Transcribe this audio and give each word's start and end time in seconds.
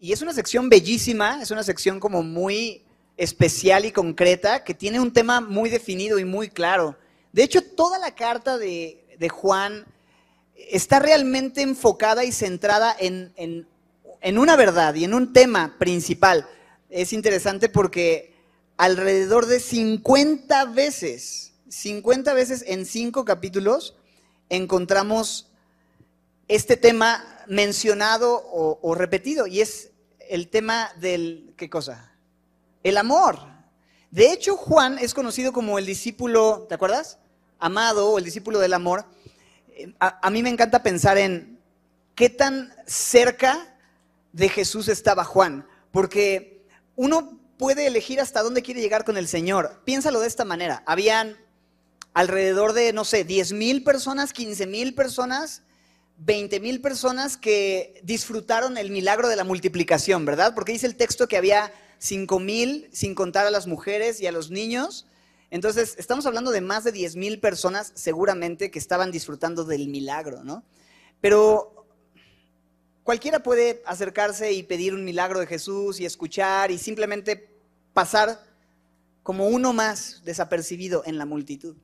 Y 0.00 0.12
es 0.12 0.22
una 0.22 0.32
sección 0.32 0.70
bellísima, 0.70 1.42
es 1.42 1.50
una 1.50 1.62
sección 1.62 2.00
como 2.00 2.22
muy 2.22 2.82
especial 3.18 3.84
y 3.84 3.92
concreta, 3.92 4.64
que 4.64 4.72
tiene 4.72 4.98
un 4.98 5.12
tema 5.12 5.42
muy 5.42 5.68
definido 5.68 6.18
y 6.18 6.24
muy 6.24 6.48
claro. 6.48 6.96
De 7.32 7.42
hecho, 7.42 7.62
toda 7.62 7.98
la 7.98 8.14
carta 8.14 8.56
de, 8.56 8.96
Juan 9.30 9.84
está 10.56 10.98
realmente 10.98 11.60
enfocada 11.60 12.24
y 12.24 12.32
centrada 12.32 12.96
en, 12.98 13.34
en 13.36 14.38
una 14.38 14.56
verdad 14.56 14.94
y 14.94 15.04
en 15.04 15.12
un 15.12 15.34
tema 15.34 15.76
principal. 15.78 16.48
Es 16.88 17.12
interesante 17.12 17.68
porque 17.68 18.34
alrededor 18.78 19.44
de 19.44 19.60
50 19.60 20.64
veces, 20.66 21.52
50 21.68 22.32
veces 22.32 22.64
en 22.66 22.86
cinco 22.86 23.26
capítulos, 23.26 23.94
encontramos 24.48 25.50
este 26.48 26.76
tema 26.76 27.24
mencionado 27.46 28.42
o, 28.52 28.94
repetido, 28.94 29.46
y 29.46 29.60
es 29.60 29.89
el 30.30 30.48
tema 30.48 30.90
del, 31.00 31.52
¿qué 31.56 31.68
cosa? 31.68 32.12
El 32.84 32.96
amor. 32.96 33.40
De 34.12 34.32
hecho, 34.32 34.56
Juan 34.56 34.98
es 34.98 35.12
conocido 35.12 35.52
como 35.52 35.78
el 35.78 35.86
discípulo, 35.86 36.66
¿te 36.68 36.76
acuerdas? 36.76 37.18
Amado 37.58 38.10
o 38.10 38.18
el 38.18 38.24
discípulo 38.24 38.60
del 38.60 38.72
amor. 38.72 39.04
Eh, 39.70 39.92
a, 39.98 40.26
a 40.26 40.30
mí 40.30 40.42
me 40.42 40.50
encanta 40.50 40.84
pensar 40.84 41.18
en 41.18 41.58
qué 42.14 42.30
tan 42.30 42.72
cerca 42.86 43.76
de 44.32 44.48
Jesús 44.48 44.88
estaba 44.88 45.24
Juan, 45.24 45.66
porque 45.90 46.64
uno 46.94 47.40
puede 47.58 47.88
elegir 47.88 48.20
hasta 48.20 48.42
dónde 48.42 48.62
quiere 48.62 48.80
llegar 48.80 49.04
con 49.04 49.16
el 49.16 49.26
Señor. 49.26 49.82
Piénsalo 49.84 50.20
de 50.20 50.28
esta 50.28 50.44
manera. 50.44 50.84
Habían 50.86 51.36
alrededor 52.14 52.72
de, 52.72 52.92
no 52.92 53.04
sé, 53.04 53.24
10 53.24 53.52
mil 53.52 53.82
personas, 53.82 54.32
15 54.32 54.66
mil 54.68 54.94
personas, 54.94 55.62
20 56.22 56.60
mil 56.60 56.82
personas 56.82 57.38
que 57.38 57.98
disfrutaron 58.02 58.76
el 58.76 58.90
milagro 58.90 59.28
de 59.28 59.36
la 59.36 59.44
multiplicación, 59.44 60.26
¿verdad? 60.26 60.54
Porque 60.54 60.72
dice 60.72 60.86
el 60.86 60.96
texto 60.96 61.28
que 61.28 61.38
había 61.38 61.72
5 61.98 62.38
mil, 62.38 62.88
sin 62.92 63.14
contar 63.14 63.46
a 63.46 63.50
las 63.50 63.66
mujeres 63.66 64.20
y 64.20 64.26
a 64.26 64.32
los 64.32 64.50
niños. 64.50 65.06
Entonces, 65.50 65.96
estamos 65.98 66.26
hablando 66.26 66.50
de 66.50 66.60
más 66.60 66.84
de 66.84 66.92
10 66.92 67.16
mil 67.16 67.40
personas 67.40 67.92
seguramente 67.94 68.70
que 68.70 68.78
estaban 68.78 69.10
disfrutando 69.10 69.64
del 69.64 69.88
milagro, 69.88 70.44
¿no? 70.44 70.62
Pero 71.22 71.86
cualquiera 73.02 73.42
puede 73.42 73.82
acercarse 73.86 74.52
y 74.52 74.62
pedir 74.62 74.92
un 74.92 75.04
milagro 75.04 75.40
de 75.40 75.46
Jesús 75.46 76.00
y 76.00 76.04
escuchar 76.04 76.70
y 76.70 76.76
simplemente 76.76 77.48
pasar 77.94 78.44
como 79.22 79.48
uno 79.48 79.72
más 79.72 80.20
desapercibido 80.24 81.02
en 81.06 81.16
la 81.16 81.24
multitud. 81.24 81.76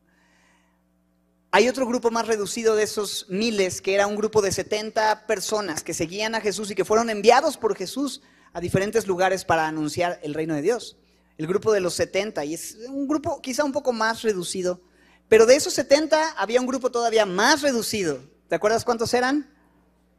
Hay 1.57 1.71
otro 1.71 1.87
grupo 1.87 2.11
más 2.11 2.27
reducido 2.27 2.77
de 2.77 2.83
esos 2.83 3.25
miles, 3.31 3.81
que 3.81 3.95
era 3.95 4.07
un 4.07 4.15
grupo 4.15 4.43
de 4.43 4.53
70 4.53 5.27
personas 5.27 5.83
que 5.83 5.95
seguían 5.95 6.35
a 6.35 6.43
Jesús 6.43 6.71
y 6.71 6.75
que 6.75 6.85
fueron 6.85 7.09
enviados 7.09 7.57
por 7.57 7.75
Jesús 7.75 8.21
a 8.53 8.61
diferentes 8.61 9.07
lugares 9.07 9.47
para 9.47 9.67
anunciar 9.67 10.21
el 10.23 10.35
reino 10.35 10.55
de 10.55 10.61
Dios. 10.61 10.99
El 11.39 11.47
grupo 11.47 11.73
de 11.73 11.81
los 11.81 11.95
70, 11.95 12.45
y 12.45 12.53
es 12.53 12.77
un 12.91 13.09
grupo 13.09 13.41
quizá 13.41 13.65
un 13.65 13.73
poco 13.73 13.95
más 13.95 14.21
reducido, 14.21 14.83
pero 15.29 15.47
de 15.47 15.57
esos 15.57 15.73
70 15.73 16.33
había 16.33 16.61
un 16.61 16.67
grupo 16.67 16.91
todavía 16.91 17.25
más 17.25 17.63
reducido. 17.63 18.21
¿Te 18.51 18.55
acuerdas 18.55 18.85
cuántos 18.85 19.15
eran? 19.15 19.51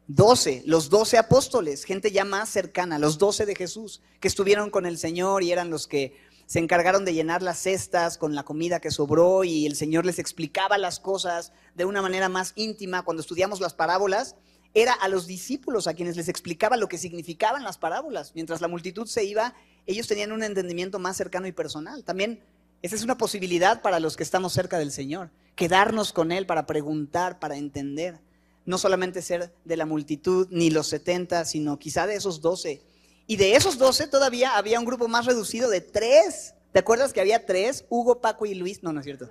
12, 0.08 0.64
los 0.66 0.90
12 0.90 1.20
apóstoles, 1.20 1.84
gente 1.84 2.12
ya 2.12 2.26
más 2.26 2.50
cercana, 2.50 2.98
los 2.98 3.20
12 3.20 3.46
de 3.46 3.56
Jesús, 3.56 4.02
que 4.20 4.28
estuvieron 4.28 4.72
con 4.72 4.88
el 4.88 4.98
Señor 4.98 5.44
y 5.44 5.52
eran 5.52 5.70
los 5.70 5.86
que 5.86 6.18
se 6.48 6.60
encargaron 6.60 7.04
de 7.04 7.14
llenar 7.14 7.44
las 7.44 7.60
cestas 7.60 8.18
con 8.18 8.34
la 8.34 8.44
comida 8.44 8.80
que 8.80 8.90
sobró 8.90 9.44
y 9.44 9.66
el 9.66 9.76
Señor 9.76 10.06
les 10.06 10.18
explicaba 10.18 10.78
las 10.78 11.02
cosas 11.02 11.52
de 11.76 11.84
una 11.84 12.02
manera 12.02 12.30
más 12.30 12.54
íntima. 12.56 13.04
Cuando 13.04 13.20
estudiamos 13.20 13.60
las 13.60 13.74
parábolas, 13.74 14.38
era 14.74 14.94
a 14.94 15.10
los 15.10 15.28
discípulos 15.28 15.88
a 15.88 15.94
quienes 15.94 16.16
les 16.16 16.30
explicaba 16.30 16.78
lo 16.78 16.88
que 16.88 16.98
significaban 16.98 17.66
las 17.66 17.78
parábolas. 17.78 18.32
Mientras 18.34 18.62
la 18.62 18.70
multitud 18.70 19.08
se 19.08 19.26
iba, 19.26 19.56
ellos 19.86 20.08
tenían 20.08 20.32
un 20.32 20.42
entendimiento 20.42 21.00
más 21.00 21.18
cercano 21.18 21.48
y 21.48 21.52
personal. 21.52 22.06
También 22.06 22.42
esa 22.82 22.96
es 22.96 23.04
una 23.04 23.18
posibilidad 23.18 23.82
para 23.82 24.00
los 24.00 24.16
que 24.16 24.24
estamos 24.24 24.54
cerca 24.54 24.80
del 24.80 24.92
Señor, 24.92 25.32
quedarnos 25.56 26.14
con 26.14 26.32
Él 26.32 26.46
para 26.46 26.66
preguntar, 26.66 27.40
para 27.40 27.58
entender. 27.58 28.22
No 28.66 28.78
solamente 28.78 29.22
ser 29.22 29.54
de 29.66 29.78
la 29.78 29.86
multitud, 29.86 30.48
ni 30.50 30.70
los 30.70 30.88
70, 30.88 31.44
sino 31.44 31.78
quizá 31.78 32.08
de 32.08 32.16
esos 32.16 32.40
12 32.40 32.82
y 33.28 33.36
de 33.36 33.56
esos 33.56 33.78
doce 33.78 34.08
todavía 34.08 34.58
había 34.58 34.80
un 34.80 34.86
grupo 34.86 35.08
más 35.08 35.26
reducido 35.26 35.70
de 35.70 35.82
tres. 35.82 36.56
¿Te 36.72 36.80
acuerdas 36.80 37.12
que 37.12 37.22
había 37.22 37.46
tres? 37.46 37.86
Hugo, 37.90 38.22
Paco 38.22 38.46
y 38.46 38.56
Luis. 38.56 38.82
No, 38.82 38.94
no 38.94 39.02
es 39.02 39.06
cierto. 39.06 39.30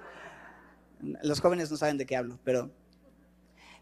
Los 1.22 1.40
jóvenes 1.40 1.70
no 1.70 1.76
saben 1.76 1.98
de 1.98 2.06
qué 2.06 2.16
hablo, 2.16 2.38
pero... 2.44 2.70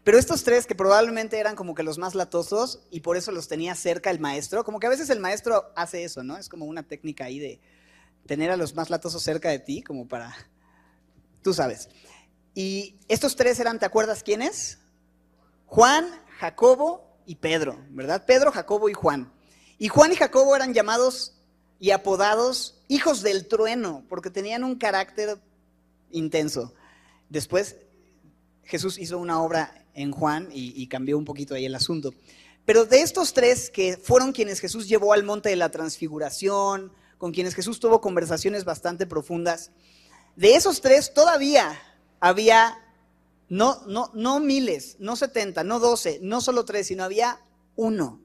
Pero 0.03 0.19
estos 0.19 0.43
tres 0.43 0.67
que 0.67 0.75
probablemente 0.75 1.39
eran 1.39 1.55
como 1.55 1.73
que 1.73 1.81
los 1.81 1.97
más 1.97 2.13
latosos 2.13 2.83
y 2.91 2.99
por 2.99 3.17
eso 3.17 3.31
los 3.31 3.47
tenía 3.47 3.73
cerca 3.73 4.11
el 4.11 4.19
maestro, 4.19 4.63
como 4.63 4.79
que 4.79 4.85
a 4.85 4.91
veces 4.91 5.09
el 5.09 5.19
maestro 5.19 5.73
hace 5.75 6.03
eso, 6.03 6.23
¿no? 6.23 6.37
Es 6.37 6.47
como 6.47 6.65
una 6.65 6.83
técnica 6.83 7.25
ahí 7.25 7.39
de 7.39 7.59
tener 8.27 8.51
a 8.51 8.57
los 8.57 8.75
más 8.75 8.91
latosos 8.91 9.23
cerca 9.23 9.49
de 9.49 9.57
ti, 9.57 9.81
como 9.81 10.07
para... 10.07 10.35
Tú 11.41 11.55
sabes. 11.55 11.89
Y 12.53 12.99
estos 13.07 13.35
tres 13.35 13.59
eran, 13.59 13.79
¿te 13.79 13.85
acuerdas 13.87 14.21
quiénes? 14.21 14.77
Juan, 15.65 16.07
Jacobo 16.39 17.19
y 17.25 17.35
Pedro, 17.35 17.83
¿verdad? 17.89 18.25
Pedro, 18.27 18.51
Jacobo 18.51 18.89
y 18.89 18.93
Juan. 18.93 19.33
Y 19.77 19.89
Juan 19.89 20.11
y 20.11 20.15
Jacobo 20.15 20.55
eran 20.55 20.73
llamados 20.73 21.33
y 21.79 21.91
apodados 21.91 22.75
hijos 22.87 23.21
del 23.21 23.47
trueno, 23.47 24.03
porque 24.07 24.29
tenían 24.29 24.63
un 24.63 24.75
carácter 24.75 25.37
intenso. 26.11 26.73
Después 27.29 27.75
Jesús 28.63 28.97
hizo 28.97 29.17
una 29.17 29.41
obra 29.41 29.85
en 29.93 30.11
Juan 30.11 30.49
y, 30.51 30.87
cambió 30.87 31.17
un 31.17 31.25
poquito 31.25 31.55
ahí 31.55 31.65
el 31.65 31.75
asunto. 31.75 32.13
Pero 32.65 32.85
de 32.85 33.01
estos 33.01 33.33
tres 33.33 33.69
que 33.69 33.97
fueron 33.97 34.31
quienes 34.31 34.59
Jesús 34.59 34.87
llevó 34.87 35.13
al 35.13 35.23
monte 35.23 35.49
de 35.49 35.55
la 35.55 35.69
transfiguración, 35.69 36.91
con 37.17 37.31
quienes 37.31 37.53
Jesús 37.53 37.79
tuvo 37.79 38.01
conversaciones 38.01 38.65
bastante 38.65 39.05
profundas, 39.05 39.71
de 40.35 40.55
esos 40.55 40.81
tres 40.81 41.13
todavía 41.13 41.79
había 42.19 42.77
no, 43.47 43.85
no, 43.85 44.11
no 44.13 44.39
miles, 44.39 44.97
no 44.99 45.15
setenta, 45.15 45.63
no 45.63 45.79
doce, 45.79 46.19
no 46.21 46.41
solo 46.41 46.65
tres, 46.65 46.87
sino 46.87 47.03
había 47.03 47.39
uno 47.75 48.24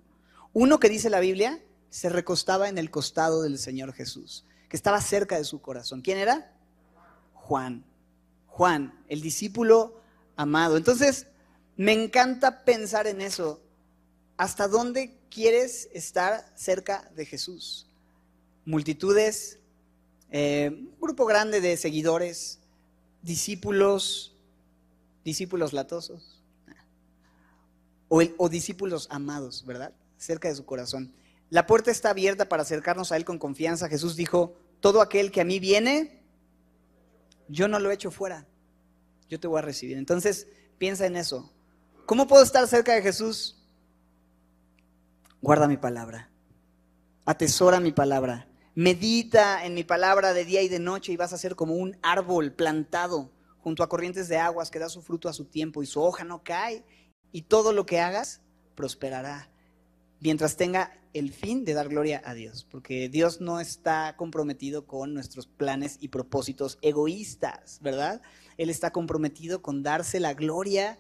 uno 0.52 0.80
que 0.80 0.88
dice 0.88 1.10
la 1.10 1.20
Biblia 1.20 1.62
se 1.90 2.08
recostaba 2.08 2.68
en 2.68 2.78
el 2.78 2.90
costado 2.90 3.42
del 3.42 3.58
Señor 3.58 3.92
Jesús, 3.92 4.44
que 4.68 4.76
estaba 4.76 5.00
cerca 5.00 5.36
de 5.36 5.44
su 5.44 5.60
corazón. 5.60 6.02
¿Quién 6.02 6.18
era? 6.18 6.52
Juan. 7.34 7.84
Juan, 8.46 9.04
el 9.08 9.20
discípulo 9.20 10.00
amado. 10.36 10.76
Entonces, 10.76 11.26
me 11.76 11.92
encanta 11.92 12.64
pensar 12.64 13.06
en 13.06 13.20
eso. 13.20 13.60
¿Hasta 14.36 14.68
dónde 14.68 15.18
quieres 15.30 15.88
estar 15.92 16.50
cerca 16.54 17.10
de 17.14 17.26
Jesús? 17.26 17.86
Multitudes, 18.64 19.58
eh, 20.30 20.70
un 20.72 21.00
grupo 21.00 21.26
grande 21.26 21.60
de 21.60 21.76
seguidores, 21.76 22.58
discípulos, 23.22 24.34
discípulos 25.24 25.72
latosos, 25.72 26.42
o, 28.08 28.22
o 28.38 28.48
discípulos 28.48 29.06
amados, 29.10 29.64
¿verdad? 29.66 29.92
Cerca 30.20 30.48
de 30.48 30.54
su 30.54 30.64
corazón. 30.64 31.12
La 31.48 31.66
puerta 31.66 31.91
está 31.91 32.10
abierta 32.10 32.48
para 32.48 32.62
acercarnos 32.62 33.10
a 33.10 33.16
Él 33.16 33.25
con 33.25 33.38
confianza. 33.38 33.88
Jesús 33.88 34.14
dijo, 34.14 34.54
todo 34.78 35.00
aquel 35.00 35.32
que 35.32 35.41
a 35.41 35.44
mí 35.44 35.58
viene, 35.58 36.22
yo 37.48 37.66
no 37.66 37.81
lo 37.81 37.91
echo 37.91 38.10
fuera, 38.12 38.47
yo 39.28 39.41
te 39.41 39.48
voy 39.48 39.59
a 39.59 39.62
recibir. 39.62 39.97
Entonces, 39.97 40.47
piensa 40.78 41.06
en 41.06 41.16
eso. 41.16 41.53
¿Cómo 42.06 42.28
puedo 42.28 42.44
estar 42.44 42.66
cerca 42.69 42.94
de 42.94 43.03
Jesús? 43.03 43.56
Guarda 45.41 45.66
mi 45.66 45.78
palabra, 45.78 46.30
atesora 47.25 47.80
mi 47.80 47.92
palabra, 47.92 48.47
medita 48.75 49.64
en 49.64 49.72
mi 49.72 49.84
palabra 49.84 50.34
de 50.34 50.44
día 50.44 50.60
y 50.60 50.69
de 50.69 50.78
noche 50.78 51.12
y 51.12 51.16
vas 51.16 51.32
a 51.32 51.38
ser 51.38 51.56
como 51.56 51.75
un 51.75 51.97
árbol 52.03 52.53
plantado 52.53 53.32
junto 53.60 53.82
a 53.82 53.88
corrientes 53.88 54.28
de 54.28 54.36
aguas 54.36 54.70
que 54.70 54.78
da 54.78 54.91
su 54.91 55.00
fruto 55.00 55.30
a 55.30 55.32
su 55.32 55.47
tiempo 55.47 55.82
y 55.82 55.86
su 55.86 56.03
hoja 56.03 56.25
no 56.25 56.42
cae 56.42 56.84
y 57.32 57.42
todo 57.42 57.72
lo 57.72 57.86
que 57.86 58.00
hagas 58.00 58.42
prosperará 58.75 59.49
mientras 60.20 60.56
tenga 60.56 60.92
el 61.12 61.32
fin 61.32 61.64
de 61.64 61.75
dar 61.75 61.88
gloria 61.88 62.22
a 62.25 62.34
Dios, 62.34 62.66
porque 62.71 63.09
Dios 63.09 63.41
no 63.41 63.59
está 63.59 64.15
comprometido 64.16 64.86
con 64.86 65.12
nuestros 65.12 65.47
planes 65.47 65.97
y 66.00 66.09
propósitos 66.09 66.78
egoístas, 66.83 67.80
¿verdad? 67.83 68.22
Él 68.56 68.71
está 68.71 68.92
comprometido 68.92 69.62
con 69.62 69.83
darse 69.83 70.21
la 70.21 70.34
gloria 70.34 70.98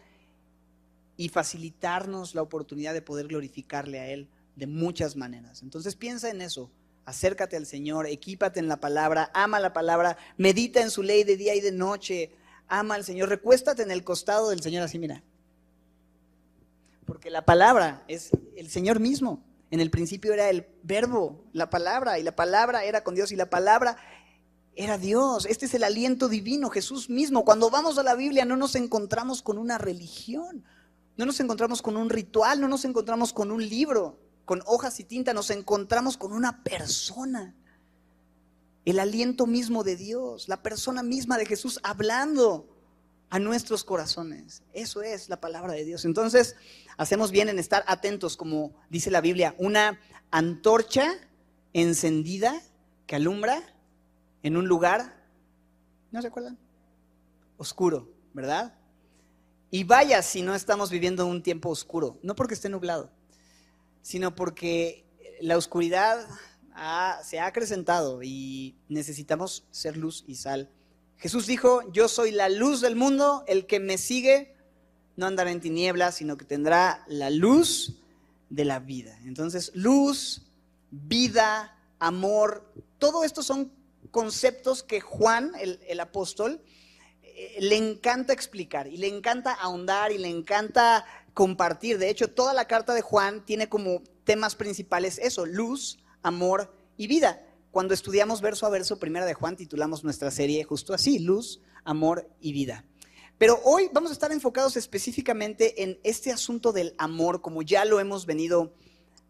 y 1.16 1.28
facilitarnos 1.28 2.34
la 2.34 2.42
oportunidad 2.42 2.94
de 2.94 3.02
poder 3.02 3.28
glorificarle 3.28 4.00
a 4.00 4.08
Él 4.08 4.28
de 4.56 4.66
muchas 4.66 5.16
maneras. 5.16 5.62
Entonces 5.62 5.94
piensa 5.94 6.30
en 6.30 6.40
eso, 6.40 6.70
acércate 7.04 7.56
al 7.56 7.66
Señor, 7.66 8.06
equípate 8.06 8.58
en 8.58 8.68
la 8.68 8.80
palabra, 8.80 9.30
ama 9.34 9.60
la 9.60 9.72
palabra, 9.72 10.16
medita 10.38 10.80
en 10.80 10.90
su 10.90 11.02
ley 11.02 11.22
de 11.22 11.36
día 11.36 11.54
y 11.54 11.60
de 11.60 11.72
noche, 11.72 12.32
ama 12.66 12.94
al 12.94 13.04
Señor, 13.04 13.28
recuéstate 13.28 13.82
en 13.82 13.90
el 13.90 14.02
costado 14.02 14.50
del 14.50 14.60
Señor 14.60 14.82
así, 14.82 14.98
mira, 14.98 15.22
porque 17.10 17.28
la 17.28 17.44
palabra 17.44 18.04
es 18.06 18.30
el 18.54 18.70
Señor 18.70 19.00
mismo. 19.00 19.42
En 19.72 19.80
el 19.80 19.90
principio 19.90 20.32
era 20.32 20.48
el 20.48 20.68
verbo, 20.84 21.44
la 21.52 21.68
palabra, 21.68 22.20
y 22.20 22.22
la 22.22 22.36
palabra 22.36 22.84
era 22.84 23.02
con 23.02 23.16
Dios, 23.16 23.32
y 23.32 23.36
la 23.36 23.50
palabra 23.50 23.96
era 24.76 24.96
Dios. 24.96 25.44
Este 25.46 25.66
es 25.66 25.74
el 25.74 25.82
aliento 25.82 26.28
divino, 26.28 26.70
Jesús 26.70 27.10
mismo. 27.10 27.44
Cuando 27.44 27.68
vamos 27.68 27.98
a 27.98 28.04
la 28.04 28.14
Biblia 28.14 28.44
no 28.44 28.56
nos 28.56 28.76
encontramos 28.76 29.42
con 29.42 29.58
una 29.58 29.76
religión, 29.76 30.62
no 31.16 31.26
nos 31.26 31.40
encontramos 31.40 31.82
con 31.82 31.96
un 31.96 32.10
ritual, 32.10 32.60
no 32.60 32.68
nos 32.68 32.84
encontramos 32.84 33.32
con 33.32 33.50
un 33.50 33.68
libro. 33.68 34.20
con 34.44 34.62
hojas 34.66 35.00
y 35.00 35.04
tinta, 35.04 35.34
nos 35.34 35.50
encontramos 35.50 36.16
con 36.16 36.32
una 36.32 36.62
persona. 36.62 37.56
El 38.84 39.00
aliento 39.00 39.48
mismo 39.48 39.82
de 39.82 39.96
Dios, 39.96 40.48
la 40.48 40.62
persona 40.62 41.02
misma 41.02 41.38
de 41.38 41.46
Jesús 41.46 41.80
hablando 41.82 42.68
a 43.30 43.38
nuestros 43.38 43.84
corazones. 43.84 44.62
Eso 44.72 45.02
es 45.02 45.28
la 45.28 45.40
palabra 45.40 45.72
de 45.72 45.84
Dios. 45.84 46.04
Entonces, 46.04 46.56
hacemos 46.96 47.30
bien 47.30 47.48
en 47.48 47.58
estar 47.58 47.84
atentos, 47.86 48.36
como 48.36 48.74
dice 48.90 49.10
la 49.10 49.20
Biblia, 49.20 49.54
una 49.58 49.98
antorcha 50.30 51.12
encendida 51.72 52.60
que 53.06 53.16
alumbra 53.16 53.62
en 54.42 54.56
un 54.56 54.66
lugar, 54.66 55.24
¿no 56.10 56.20
se 56.20 56.28
acuerdan? 56.28 56.58
Oscuro, 57.56 58.12
¿verdad? 58.32 58.74
Y 59.70 59.84
vaya 59.84 60.22
si 60.22 60.42
no 60.42 60.54
estamos 60.54 60.90
viviendo 60.90 61.26
un 61.26 61.42
tiempo 61.42 61.68
oscuro, 61.68 62.18
no 62.22 62.34
porque 62.34 62.54
esté 62.54 62.68
nublado, 62.68 63.12
sino 64.02 64.34
porque 64.34 65.06
la 65.40 65.56
oscuridad 65.56 66.26
se 67.22 67.38
ha 67.38 67.46
acrecentado 67.46 68.22
y 68.22 68.76
necesitamos 68.88 69.66
ser 69.70 69.96
luz 69.96 70.24
y 70.26 70.34
sal. 70.34 70.70
Jesús 71.20 71.46
dijo, 71.46 71.82
yo 71.92 72.08
soy 72.08 72.30
la 72.30 72.48
luz 72.48 72.80
del 72.80 72.96
mundo, 72.96 73.44
el 73.46 73.66
que 73.66 73.78
me 73.78 73.98
sigue 73.98 74.54
no 75.16 75.26
andará 75.26 75.50
en 75.50 75.60
tinieblas, 75.60 76.14
sino 76.14 76.38
que 76.38 76.46
tendrá 76.46 77.04
la 77.08 77.28
luz 77.28 78.00
de 78.48 78.64
la 78.64 78.78
vida. 78.78 79.18
Entonces, 79.26 79.70
luz, 79.74 80.46
vida, 80.90 81.76
amor, 81.98 82.72
todo 82.98 83.22
esto 83.22 83.42
son 83.42 83.70
conceptos 84.10 84.82
que 84.82 85.02
Juan, 85.02 85.52
el, 85.60 86.00
apóstol, 86.00 86.62
eh, 87.22 87.56
le 87.60 87.76
encanta 87.76 88.32
explicar 88.32 88.88
y 88.88 88.96
le 88.96 89.06
encanta 89.06 89.52
ahondar 89.52 90.12
y 90.12 90.16
le 90.18 90.28
encanta 90.28 91.04
compartir. 91.34 91.98
De 91.98 92.08
hecho, 92.08 92.28
toda 92.28 92.54
la 92.54 92.64
carta 92.64 92.94
de 92.94 93.02
Juan 93.02 93.44
tiene 93.44 93.68
como 93.68 94.02
temas 94.24 94.56
principales 94.56 95.18
eso, 95.18 95.44
luz, 95.44 95.98
amor 96.22 96.74
y 96.96 97.08
vida. 97.08 97.42
Cuando 97.70 97.94
estudiamos 97.94 98.40
verso 98.40 98.66
a 98.66 98.70
verso, 98.70 98.98
primera 98.98 99.26
de 99.26 99.34
Juan, 99.34 99.56
titulamos 99.56 100.02
nuestra 100.02 100.30
serie 100.30 100.64
justo 100.64 100.92
así, 100.92 101.20
luz, 101.20 101.60
amor 101.84 102.28
y 102.40 102.52
vida. 102.52 102.84
Pero 103.38 103.60
hoy 103.64 103.88
vamos 103.92 104.10
a 104.10 104.12
estar 104.12 104.32
enfocados 104.32 104.76
específicamente 104.76 105.82
en 105.82 105.98
este 106.02 106.32
asunto 106.32 106.72
del 106.72 106.94
amor, 106.98 107.40
como 107.40 107.62
ya 107.62 107.84
lo 107.84 108.00
hemos 108.00 108.26
venido 108.26 108.74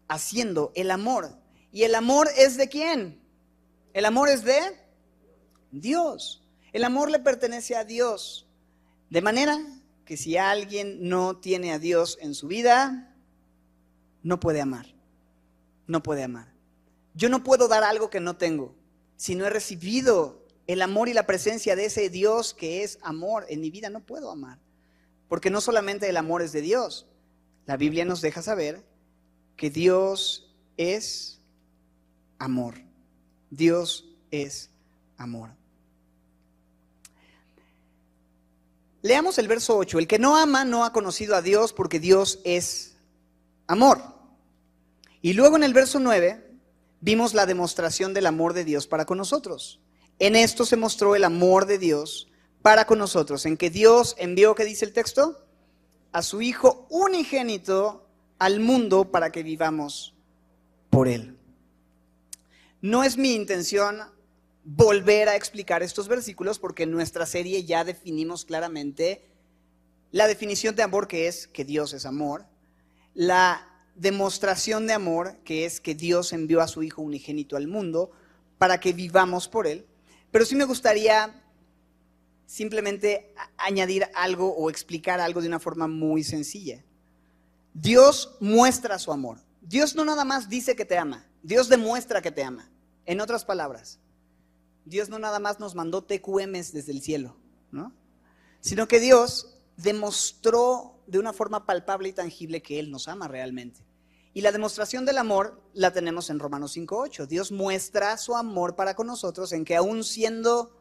haciendo, 0.07 0.71
el 0.75 0.91
amor. 0.91 1.37
¿Y 1.71 1.83
el 1.83 1.95
amor 1.95 2.29
es 2.35 2.57
de 2.57 2.67
quién? 2.67 3.21
El 3.93 4.05
amor 4.05 4.27
es 4.27 4.43
de 4.43 4.59
Dios. 5.71 6.43
El 6.73 6.83
amor 6.83 7.09
le 7.09 7.19
pertenece 7.19 7.75
a 7.75 7.85
Dios. 7.85 8.47
De 9.09 9.21
manera 9.21 9.57
que 10.03 10.17
si 10.17 10.35
alguien 10.35 11.07
no 11.07 11.37
tiene 11.37 11.71
a 11.71 11.79
Dios 11.79 12.17
en 12.21 12.33
su 12.33 12.47
vida, 12.47 13.15
no 14.23 14.39
puede 14.39 14.61
amar. 14.61 14.87
No 15.87 16.03
puede 16.03 16.23
amar. 16.23 16.50
Yo 17.13 17.29
no 17.29 17.43
puedo 17.43 17.67
dar 17.67 17.83
algo 17.83 18.09
que 18.09 18.19
no 18.19 18.37
tengo. 18.37 18.75
Si 19.17 19.35
no 19.35 19.45
he 19.45 19.49
recibido 19.49 20.45
el 20.67 20.81
amor 20.81 21.09
y 21.09 21.13
la 21.13 21.27
presencia 21.27 21.75
de 21.75 21.85
ese 21.85 22.09
Dios 22.09 22.53
que 22.53 22.83
es 22.83 22.99
amor 23.01 23.45
en 23.49 23.61
mi 23.61 23.69
vida, 23.69 23.89
no 23.89 23.99
puedo 24.01 24.31
amar. 24.31 24.59
Porque 25.27 25.49
no 25.49 25.61
solamente 25.61 26.07
el 26.09 26.17
amor 26.17 26.41
es 26.41 26.51
de 26.51 26.61
Dios. 26.61 27.07
La 27.65 27.77
Biblia 27.77 28.05
nos 28.05 28.21
deja 28.21 28.41
saber 28.41 28.83
que 29.55 29.69
Dios 29.69 30.51
es 30.77 31.39
amor. 32.39 32.75
Dios 33.49 34.05
es 34.31 34.69
amor. 35.17 35.51
Leamos 39.01 39.37
el 39.39 39.47
verso 39.47 39.77
8. 39.77 39.99
El 39.99 40.07
que 40.07 40.19
no 40.19 40.37
ama 40.37 40.63
no 40.63 40.85
ha 40.85 40.93
conocido 40.93 41.35
a 41.35 41.41
Dios 41.41 41.73
porque 41.73 41.99
Dios 41.99 42.39
es 42.43 42.95
amor. 43.67 44.01
Y 45.21 45.33
luego 45.33 45.55
en 45.55 45.63
el 45.63 45.73
verso 45.73 45.99
9 45.99 46.50
vimos 47.01 47.33
la 47.33 47.45
demostración 47.45 48.13
del 48.13 48.27
amor 48.27 48.53
de 48.53 48.63
Dios 48.63 48.87
para 48.87 49.05
con 49.05 49.17
nosotros. 49.17 49.79
En 50.19 50.35
esto 50.35 50.65
se 50.65 50.77
mostró 50.77 51.15
el 51.15 51.23
amor 51.23 51.65
de 51.65 51.77
Dios 51.77 52.29
para 52.61 52.85
con 52.85 52.99
nosotros, 52.99 53.45
en 53.45 53.57
que 53.57 53.69
Dios 53.69 54.15
envió, 54.19 54.53
¿qué 54.55 54.65
dice 54.65 54.85
el 54.85 54.93
texto? 54.93 55.43
A 56.11 56.21
su 56.21 56.41
Hijo 56.41 56.85
unigénito 56.89 58.07
al 58.37 58.59
mundo 58.59 59.11
para 59.11 59.31
que 59.31 59.43
vivamos 59.43 60.13
por 60.89 61.07
Él. 61.07 61.37
No 62.81 63.03
es 63.03 63.17
mi 63.17 63.33
intención 63.33 63.99
volver 64.63 65.29
a 65.29 65.35
explicar 65.35 65.81
estos 65.81 66.07
versículos 66.07 66.59
porque 66.59 66.83
en 66.83 66.91
nuestra 66.91 67.25
serie 67.25 67.63
ya 67.65 67.83
definimos 67.83 68.45
claramente 68.45 69.27
la 70.11 70.27
definición 70.27 70.75
de 70.75 70.83
amor 70.83 71.07
que 71.07 71.27
es 71.27 71.47
que 71.47 71.65
Dios 71.65 71.93
es 71.93 72.05
amor, 72.05 72.45
la 73.13 73.70
demostración 73.95 74.87
de 74.87 74.93
amor 74.93 75.37
que 75.43 75.65
es 75.65 75.79
que 75.79 75.95
Dios 75.95 76.33
envió 76.33 76.61
a 76.61 76.67
su 76.67 76.83
Hijo 76.83 77.01
unigénito 77.01 77.57
al 77.57 77.67
mundo 77.67 78.11
para 78.57 78.79
que 78.79 78.93
vivamos 78.93 79.47
por 79.47 79.67
Él. 79.67 79.85
Pero 80.31 80.45
sí 80.45 80.55
me 80.55 80.65
gustaría 80.65 81.41
simplemente 82.45 83.33
añadir 83.57 84.07
algo 84.13 84.53
o 84.55 84.69
explicar 84.69 85.19
algo 85.19 85.41
de 85.41 85.47
una 85.47 85.59
forma 85.59 85.87
muy 85.87 86.23
sencilla. 86.23 86.83
Dios 87.73 88.35
muestra 88.39 88.99
su 88.99 89.11
amor. 89.11 89.39
Dios 89.61 89.95
no 89.95 90.03
nada 90.03 90.25
más 90.25 90.49
dice 90.49 90.75
que 90.75 90.85
te 90.85 90.97
ama, 90.97 91.25
Dios 91.43 91.69
demuestra 91.69 92.21
que 92.21 92.31
te 92.31 92.43
ama. 92.43 92.69
En 93.05 93.21
otras 93.21 93.45
palabras, 93.45 93.99
Dios 94.85 95.09
no 95.09 95.19
nada 95.19 95.39
más 95.39 95.59
nos 95.59 95.75
mandó 95.75 96.03
TQMs 96.03 96.73
desde 96.73 96.91
el 96.91 97.01
cielo, 97.01 97.37
¿no? 97.71 97.93
Sino 98.59 98.87
que 98.87 98.99
Dios 98.99 99.50
demostró 99.81 100.99
de 101.07 101.19
una 101.19 101.33
forma 101.33 101.65
palpable 101.65 102.09
y 102.09 102.13
tangible 102.13 102.61
que 102.61 102.79
Él 102.79 102.91
nos 102.91 103.07
ama 103.07 103.27
realmente. 103.27 103.81
Y 104.33 104.41
la 104.41 104.51
demostración 104.51 105.05
del 105.05 105.17
amor 105.17 105.61
la 105.73 105.91
tenemos 105.91 106.29
en 106.29 106.39
Romanos 106.39 106.75
5.8. 106.77 107.27
Dios 107.27 107.51
muestra 107.51 108.17
su 108.17 108.35
amor 108.35 108.75
para 108.75 108.95
con 108.95 109.07
nosotros 109.07 109.51
en 109.51 109.65
que 109.65 109.75
aún 109.75 110.03
siendo 110.03 110.71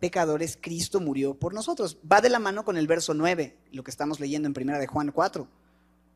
pecadores, 0.00 0.58
Cristo 0.60 0.98
murió 0.98 1.34
por 1.34 1.52
nosotros. 1.52 1.98
Va 2.10 2.20
de 2.20 2.30
la 2.30 2.38
mano 2.38 2.64
con 2.64 2.76
el 2.78 2.86
verso 2.86 3.12
9, 3.12 3.56
lo 3.72 3.84
que 3.84 3.90
estamos 3.90 4.18
leyendo 4.18 4.48
en 4.48 4.54
primera 4.54 4.78
de 4.78 4.86
Juan 4.86 5.12
4, 5.12 5.46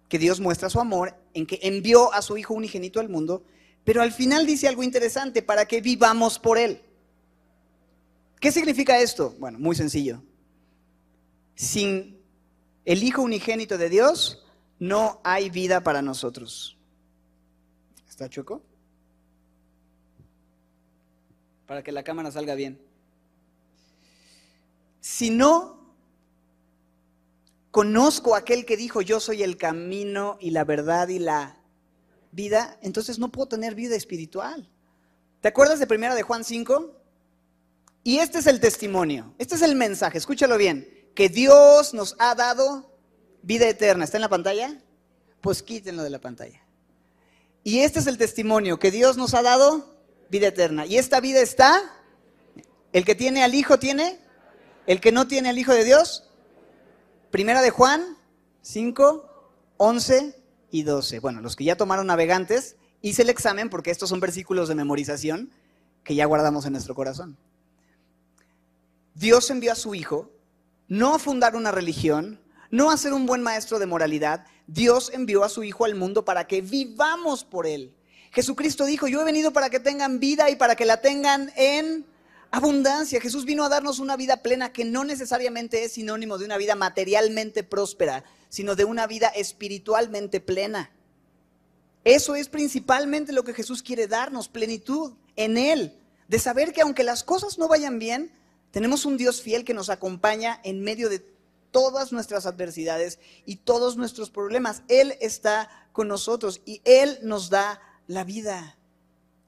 que 0.08 0.18
Dios 0.18 0.40
muestra 0.40 0.70
su 0.70 0.80
amor 0.80 1.14
en 1.34 1.46
que 1.46 1.60
envió 1.62 2.12
a 2.14 2.22
su 2.22 2.36
Hijo 2.38 2.54
unigénito 2.54 2.98
al 2.98 3.10
mundo, 3.10 3.44
pero 3.84 4.00
al 4.00 4.12
final 4.12 4.46
dice 4.46 4.66
algo 4.66 4.82
interesante, 4.82 5.42
para 5.42 5.66
que 5.66 5.82
vivamos 5.82 6.38
por 6.38 6.56
Él. 6.56 6.80
¿Qué 8.40 8.50
significa 8.50 8.98
esto? 8.98 9.34
Bueno, 9.38 9.58
muy 9.58 9.76
sencillo. 9.76 10.22
Sin 11.54 12.20
el 12.84 13.02
Hijo 13.02 13.22
unigénito 13.22 13.78
de 13.78 13.88
Dios, 13.88 14.44
no 14.78 15.20
hay 15.24 15.50
vida 15.50 15.82
para 15.82 16.02
nosotros. 16.02 16.76
¿Está 18.08 18.28
choco? 18.28 18.62
Para 21.66 21.82
que 21.82 21.92
la 21.92 22.02
cámara 22.02 22.30
salga 22.30 22.54
bien. 22.54 22.80
Si 25.00 25.30
no 25.30 25.84
conozco 27.70 28.34
a 28.34 28.38
aquel 28.38 28.64
que 28.64 28.76
dijo 28.76 29.02
yo 29.02 29.18
soy 29.18 29.42
el 29.42 29.56
camino 29.56 30.38
y 30.40 30.50
la 30.50 30.64
verdad 30.64 31.08
y 31.08 31.18
la 31.18 31.58
vida, 32.30 32.78
entonces 32.82 33.18
no 33.18 33.32
puedo 33.32 33.48
tener 33.48 33.74
vida 33.74 33.96
espiritual. 33.96 34.68
¿Te 35.40 35.48
acuerdas 35.48 35.80
de 35.80 35.86
primera 35.86 36.14
de 36.14 36.22
Juan 36.22 36.44
5? 36.44 37.00
Y 38.04 38.18
este 38.18 38.38
es 38.38 38.46
el 38.46 38.60
testimonio, 38.60 39.34
este 39.38 39.56
es 39.56 39.62
el 39.62 39.74
mensaje, 39.74 40.18
escúchalo 40.18 40.56
bien, 40.56 40.88
que 41.14 41.28
Dios 41.28 41.94
nos 41.94 42.16
ha 42.18 42.34
dado 42.34 42.90
vida 43.42 43.68
eterna. 43.68 44.04
¿Está 44.04 44.16
en 44.16 44.22
la 44.22 44.28
pantalla? 44.28 44.80
Pues 45.40 45.62
quítenlo 45.62 46.02
de 46.02 46.10
la 46.10 46.20
pantalla. 46.20 46.60
Y 47.62 47.80
este 47.80 48.00
es 48.00 48.06
el 48.06 48.18
testimonio, 48.18 48.78
que 48.78 48.90
Dios 48.90 49.16
nos 49.16 49.34
ha 49.34 49.42
dado 49.42 49.96
vida 50.28 50.48
eterna. 50.48 50.86
Y 50.86 50.98
esta 50.98 51.20
vida 51.20 51.40
está, 51.40 51.80
el 52.92 53.04
que 53.04 53.14
tiene 53.14 53.42
al 53.42 53.54
Hijo 53.54 53.78
tiene, 53.78 54.18
el 54.86 55.00
que 55.00 55.12
no 55.12 55.26
tiene 55.26 55.48
al 55.48 55.58
Hijo 55.58 55.72
de 55.72 55.84
Dios. 55.84 56.28
Primera 57.30 57.62
de 57.62 57.70
Juan 57.70 58.18
5, 58.62 59.52
11 59.78 60.42
y 60.70 60.82
12. 60.82 61.20
Bueno, 61.20 61.40
los 61.40 61.56
que 61.56 61.64
ya 61.64 61.76
tomaron 61.76 62.06
navegantes, 62.06 62.76
hice 63.00 63.22
el 63.22 63.30
examen 63.30 63.70
porque 63.70 63.90
estos 63.90 64.10
son 64.10 64.20
versículos 64.20 64.68
de 64.68 64.74
memorización 64.74 65.50
que 66.02 66.14
ya 66.14 66.26
guardamos 66.26 66.66
en 66.66 66.72
nuestro 66.72 66.94
corazón. 66.94 67.38
Dios 69.14 69.48
envió 69.50 69.72
a 69.72 69.76
su 69.76 69.94
Hijo 69.94 70.33
no 70.88 71.18
fundar 71.18 71.56
una 71.56 71.70
religión, 71.70 72.40
no 72.70 72.90
a 72.90 72.96
ser 72.96 73.12
un 73.12 73.26
buen 73.26 73.42
maestro 73.42 73.78
de 73.78 73.86
moralidad. 73.86 74.46
Dios 74.66 75.10
envió 75.14 75.44
a 75.44 75.48
su 75.48 75.62
Hijo 75.62 75.84
al 75.84 75.94
mundo 75.94 76.24
para 76.24 76.46
que 76.46 76.60
vivamos 76.60 77.44
por 77.44 77.66
Él. 77.66 77.94
Jesucristo 78.32 78.84
dijo, 78.84 79.06
yo 79.06 79.20
he 79.20 79.24
venido 79.24 79.52
para 79.52 79.70
que 79.70 79.78
tengan 79.78 80.18
vida 80.18 80.50
y 80.50 80.56
para 80.56 80.74
que 80.74 80.84
la 80.84 81.00
tengan 81.00 81.52
en 81.56 82.04
abundancia. 82.50 83.20
Jesús 83.20 83.44
vino 83.44 83.64
a 83.64 83.68
darnos 83.68 84.00
una 84.00 84.16
vida 84.16 84.38
plena 84.38 84.72
que 84.72 84.84
no 84.84 85.04
necesariamente 85.04 85.84
es 85.84 85.92
sinónimo 85.92 86.38
de 86.38 86.44
una 86.44 86.56
vida 86.56 86.74
materialmente 86.74 87.62
próspera, 87.62 88.24
sino 88.48 88.74
de 88.74 88.84
una 88.84 89.06
vida 89.06 89.28
espiritualmente 89.28 90.40
plena. 90.40 90.90
Eso 92.04 92.34
es 92.34 92.48
principalmente 92.48 93.32
lo 93.32 93.44
que 93.44 93.54
Jesús 93.54 93.82
quiere 93.82 94.08
darnos, 94.08 94.48
plenitud 94.48 95.14
en 95.36 95.56
Él, 95.56 95.98
de 96.28 96.38
saber 96.38 96.72
que 96.72 96.82
aunque 96.82 97.02
las 97.02 97.24
cosas 97.24 97.58
no 97.58 97.66
vayan 97.68 97.98
bien, 97.98 98.32
tenemos 98.74 99.04
un 99.04 99.16
Dios 99.16 99.40
fiel 99.40 99.64
que 99.64 99.72
nos 99.72 99.88
acompaña 99.88 100.60
en 100.64 100.80
medio 100.80 101.08
de 101.08 101.20
todas 101.70 102.10
nuestras 102.10 102.44
adversidades 102.44 103.20
y 103.46 103.54
todos 103.54 103.96
nuestros 103.96 104.30
problemas. 104.30 104.82
Él 104.88 105.16
está 105.20 105.70
con 105.92 106.08
nosotros 106.08 106.60
y 106.66 106.82
Él 106.84 107.20
nos 107.22 107.50
da 107.50 107.80
la 108.08 108.24
vida. 108.24 108.76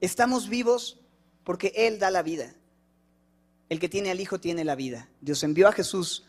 Estamos 0.00 0.48
vivos 0.48 1.00
porque 1.42 1.72
Él 1.74 1.98
da 1.98 2.12
la 2.12 2.22
vida. 2.22 2.54
El 3.68 3.80
que 3.80 3.88
tiene 3.88 4.12
al 4.12 4.20
Hijo 4.20 4.38
tiene 4.38 4.64
la 4.64 4.76
vida. 4.76 5.08
Dios 5.20 5.42
envió 5.42 5.66
a 5.66 5.72
Jesús 5.72 6.24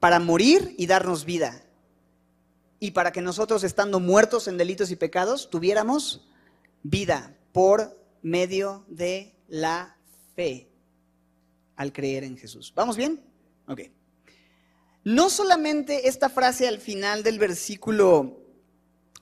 para 0.00 0.18
morir 0.18 0.74
y 0.76 0.88
darnos 0.88 1.24
vida. 1.24 1.64
Y 2.80 2.90
para 2.90 3.12
que 3.12 3.22
nosotros, 3.22 3.62
estando 3.62 4.00
muertos 4.00 4.48
en 4.48 4.58
delitos 4.58 4.90
y 4.90 4.96
pecados, 4.96 5.48
tuviéramos 5.48 6.28
vida 6.82 7.36
por 7.52 7.96
medio 8.20 8.84
de 8.88 9.32
la 9.46 9.96
fe 10.34 10.71
al 11.76 11.92
creer 11.92 12.24
en 12.24 12.36
Jesús. 12.36 12.72
¿Vamos 12.74 12.96
bien? 12.96 13.20
Ok. 13.66 13.82
No 15.04 15.30
solamente 15.30 16.08
esta 16.08 16.28
frase 16.28 16.68
al 16.68 16.78
final 16.78 17.22
del 17.22 17.38
versículo 17.38 18.40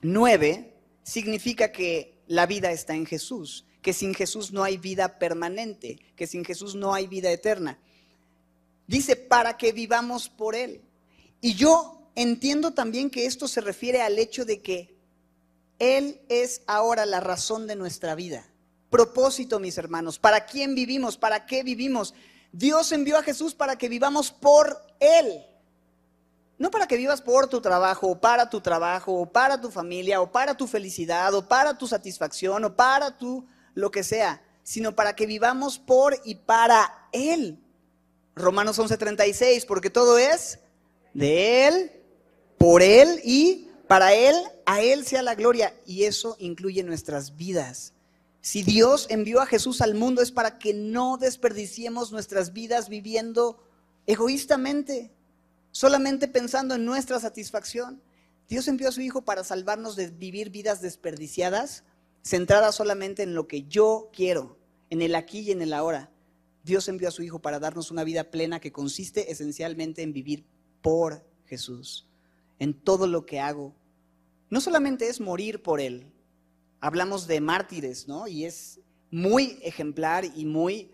9 0.01 0.75
significa 1.03 1.71
que 1.71 2.19
la 2.27 2.45
vida 2.45 2.71
está 2.71 2.95
en 2.95 3.05
Jesús, 3.05 3.65
que 3.81 3.93
sin 3.93 4.13
Jesús 4.13 4.51
no 4.51 4.63
hay 4.63 4.77
vida 4.77 5.17
permanente, 5.17 5.99
que 6.15 6.27
sin 6.27 6.45
Jesús 6.45 6.75
no 6.75 6.93
hay 6.93 7.07
vida 7.07 7.31
eterna. 7.31 7.79
Dice, 8.87 9.15
para 9.15 9.57
que 9.57 9.71
vivamos 9.71 10.29
por 10.29 10.55
Él. 10.55 10.81
Y 11.39 11.55
yo 11.55 12.09
entiendo 12.15 12.71
también 12.73 13.09
que 13.09 13.25
esto 13.25 13.47
se 13.47 13.61
refiere 13.61 14.01
al 14.01 14.19
hecho 14.19 14.45
de 14.45 14.61
que 14.61 14.95
Él 15.79 16.21
es 16.29 16.61
ahora 16.67 17.05
la 17.05 17.19
razón 17.19 17.67
de 17.67 17.75
nuestra 17.75 18.15
vida. 18.15 18.47
Propósito, 18.89 19.59
mis 19.59 19.77
hermanos, 19.77 20.19
¿para 20.19 20.45
quién 20.45 20.75
vivimos? 20.75 21.17
¿Para 21.17 21.45
qué 21.45 21.63
vivimos? 21.63 22.13
Dios 22.51 22.91
envió 22.91 23.17
a 23.17 23.23
Jesús 23.23 23.55
para 23.55 23.77
que 23.77 23.89
vivamos 23.89 24.31
por 24.31 24.81
Él. 24.99 25.45
No 26.57 26.69
para 26.69 26.87
que 26.87 26.97
vivas 26.97 27.21
por 27.21 27.47
tu 27.47 27.59
trabajo, 27.59 28.07
o 28.07 28.21
para 28.21 28.49
tu 28.49 28.61
trabajo, 28.61 29.13
o 29.13 29.25
para 29.25 29.59
tu 29.59 29.71
familia, 29.71 30.21
o 30.21 30.31
para 30.31 30.55
tu 30.55 30.67
felicidad, 30.67 31.33
o 31.33 31.47
para 31.47 31.77
tu 31.77 31.87
satisfacción, 31.87 32.63
o 32.63 32.75
para 32.75 33.17
tu 33.17 33.47
lo 33.73 33.89
que 33.89 34.03
sea, 34.03 34.43
sino 34.63 34.95
para 34.95 35.15
que 35.15 35.25
vivamos 35.25 35.79
por 35.79 36.21
y 36.23 36.35
para 36.35 37.07
Él. 37.11 37.59
Romanos 38.35 38.77
11:36, 38.77 39.65
porque 39.65 39.89
todo 39.89 40.17
es 40.17 40.59
de 41.13 41.67
Él, 41.67 41.91
por 42.57 42.83
Él 42.83 43.19
y 43.23 43.69
para 43.87 44.13
Él, 44.13 44.35
a 44.65 44.81
Él 44.81 45.05
sea 45.05 45.23
la 45.23 45.35
gloria. 45.35 45.73
Y 45.85 46.03
eso 46.03 46.35
incluye 46.39 46.83
nuestras 46.83 47.35
vidas. 47.35 47.93
Si 48.41 48.63
Dios 48.63 49.05
envió 49.09 49.39
a 49.39 49.45
Jesús 49.45 49.81
al 49.81 49.93
mundo 49.93 50.21
es 50.21 50.31
para 50.31 50.57
que 50.57 50.73
no 50.73 51.17
desperdiciemos 51.17 52.11
nuestras 52.11 52.53
vidas 52.53 52.89
viviendo 52.89 53.63
egoístamente, 54.07 55.11
solamente 55.71 56.27
pensando 56.27 56.73
en 56.73 56.83
nuestra 56.83 57.19
satisfacción. 57.19 58.01
Dios 58.49 58.67
envió 58.67 58.89
a 58.89 58.91
su 58.91 59.01
Hijo 59.01 59.21
para 59.21 59.43
salvarnos 59.43 59.95
de 59.95 60.07
vivir 60.07 60.49
vidas 60.49 60.81
desperdiciadas, 60.81 61.83
centradas 62.23 62.75
solamente 62.75 63.21
en 63.21 63.35
lo 63.35 63.47
que 63.47 63.63
yo 63.63 64.09
quiero, 64.11 64.57
en 64.89 65.03
el 65.03 65.13
aquí 65.13 65.41
y 65.41 65.51
en 65.51 65.61
el 65.61 65.71
ahora. 65.71 66.09
Dios 66.63 66.87
envió 66.87 67.09
a 67.09 67.11
su 67.11 67.21
Hijo 67.21 67.39
para 67.39 67.59
darnos 67.59 67.91
una 67.91 68.03
vida 68.03 68.31
plena 68.31 68.59
que 68.59 68.71
consiste 68.71 69.31
esencialmente 69.31 70.01
en 70.01 70.13
vivir 70.13 70.45
por 70.81 71.23
Jesús, 71.45 72.07
en 72.57 72.73
todo 72.73 73.05
lo 73.05 73.27
que 73.27 73.39
hago. 73.39 73.75
No 74.49 74.61
solamente 74.61 75.07
es 75.09 75.21
morir 75.21 75.61
por 75.61 75.79
Él, 75.79 76.11
hablamos 76.81 77.27
de 77.27 77.39
mártires, 77.39 78.07
¿no? 78.07 78.27
Y 78.27 78.43
es 78.43 78.79
muy 79.11 79.59
ejemplar 79.61 80.25
y 80.25 80.45
muy 80.45 80.91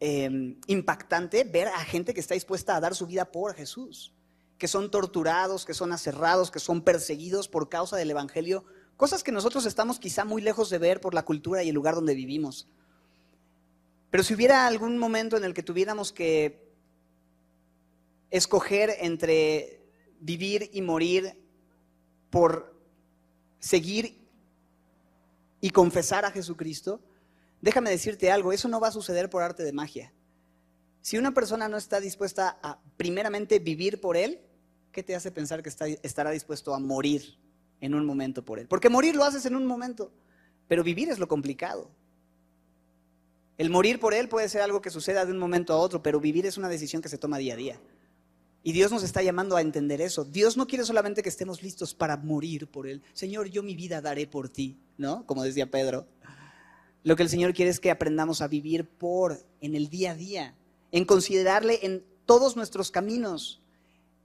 em, 0.00 0.60
impactante 0.66 1.44
ver 1.44 1.68
a 1.68 1.78
gente 1.84 2.12
que 2.12 2.20
está 2.20 2.34
dispuesta 2.34 2.76
a 2.76 2.80
dar 2.80 2.94
su 2.94 3.06
vida 3.06 3.30
por 3.30 3.54
Jesús, 3.54 4.12
que 4.58 4.68
son 4.68 4.90
torturados, 4.90 5.64
que 5.64 5.72
son 5.72 5.92
aserrados, 5.92 6.50
que 6.50 6.58
son 6.58 6.82
perseguidos 6.82 7.48
por 7.48 7.68
causa 7.68 7.96
del 7.96 8.10
Evangelio, 8.10 8.64
cosas 8.96 9.22
que 9.22 9.32
nosotros 9.32 9.64
estamos 9.66 9.98
quizá 9.98 10.24
muy 10.24 10.42
lejos 10.42 10.68
de 10.68 10.78
ver 10.78 11.00
por 11.00 11.14
la 11.14 11.24
cultura 11.24 11.62
y 11.62 11.68
el 11.68 11.74
lugar 11.74 11.94
donde 11.94 12.14
vivimos. 12.14 12.68
Pero 14.10 14.24
si 14.24 14.34
hubiera 14.34 14.66
algún 14.66 14.98
momento 14.98 15.36
en 15.36 15.44
el 15.44 15.54
que 15.54 15.62
tuviéramos 15.62 16.12
que 16.12 16.68
escoger 18.30 18.96
entre 19.00 19.80
vivir 20.18 20.70
y 20.72 20.82
morir 20.82 21.40
por 22.30 22.74
seguir 23.60 24.19
y 25.60 25.70
confesar 25.70 26.24
a 26.24 26.30
Jesucristo, 26.30 27.00
déjame 27.60 27.90
decirte 27.90 28.30
algo, 28.30 28.52
eso 28.52 28.68
no 28.68 28.80
va 28.80 28.88
a 28.88 28.92
suceder 28.92 29.28
por 29.30 29.42
arte 29.42 29.62
de 29.62 29.72
magia. 29.72 30.12
Si 31.02 31.18
una 31.18 31.32
persona 31.32 31.68
no 31.68 31.76
está 31.76 32.00
dispuesta 32.00 32.58
a 32.62 32.78
primeramente 32.96 33.58
vivir 33.58 34.00
por 34.00 34.16
Él, 34.16 34.40
¿qué 34.92 35.02
te 35.02 35.14
hace 35.14 35.30
pensar 35.30 35.62
que 35.62 35.70
estará 36.02 36.30
dispuesto 36.30 36.74
a 36.74 36.78
morir 36.78 37.38
en 37.80 37.94
un 37.94 38.04
momento 38.04 38.44
por 38.44 38.58
Él? 38.58 38.68
Porque 38.68 38.88
morir 38.88 39.16
lo 39.16 39.24
haces 39.24 39.46
en 39.46 39.56
un 39.56 39.66
momento, 39.66 40.12
pero 40.68 40.84
vivir 40.84 41.08
es 41.08 41.18
lo 41.18 41.28
complicado. 41.28 41.90
El 43.56 43.70
morir 43.70 44.00
por 44.00 44.14
Él 44.14 44.28
puede 44.28 44.48
ser 44.48 44.62
algo 44.62 44.80
que 44.80 44.90
suceda 44.90 45.24
de 45.24 45.32
un 45.32 45.38
momento 45.38 45.72
a 45.72 45.76
otro, 45.76 46.02
pero 46.02 46.20
vivir 46.20 46.46
es 46.46 46.56
una 46.56 46.68
decisión 46.68 47.02
que 47.02 47.08
se 47.08 47.18
toma 47.18 47.38
día 47.38 47.54
a 47.54 47.56
día. 47.56 47.80
Y 48.62 48.72
Dios 48.72 48.92
nos 48.92 49.02
está 49.02 49.22
llamando 49.22 49.56
a 49.56 49.62
entender 49.62 50.00
eso. 50.00 50.24
Dios 50.24 50.56
no 50.56 50.66
quiere 50.66 50.84
solamente 50.84 51.22
que 51.22 51.30
estemos 51.30 51.62
listos 51.62 51.94
para 51.94 52.16
morir 52.18 52.66
por 52.66 52.86
Él. 52.86 53.02
Señor, 53.14 53.48
yo 53.48 53.62
mi 53.62 53.74
vida 53.74 54.02
daré 54.02 54.26
por 54.26 54.50
ti, 54.50 54.78
¿no? 54.98 55.24
Como 55.26 55.42
decía 55.42 55.70
Pedro. 55.70 56.06
Lo 57.02 57.16
que 57.16 57.22
el 57.22 57.30
Señor 57.30 57.54
quiere 57.54 57.70
es 57.70 57.80
que 57.80 57.90
aprendamos 57.90 58.42
a 58.42 58.48
vivir 58.48 58.86
por, 58.86 59.42
en 59.62 59.74
el 59.74 59.88
día 59.88 60.10
a 60.10 60.14
día, 60.14 60.54
en 60.92 61.06
considerarle 61.06 61.78
en 61.82 62.04
todos 62.26 62.56
nuestros 62.56 62.90
caminos, 62.90 63.62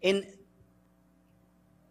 en 0.01 0.35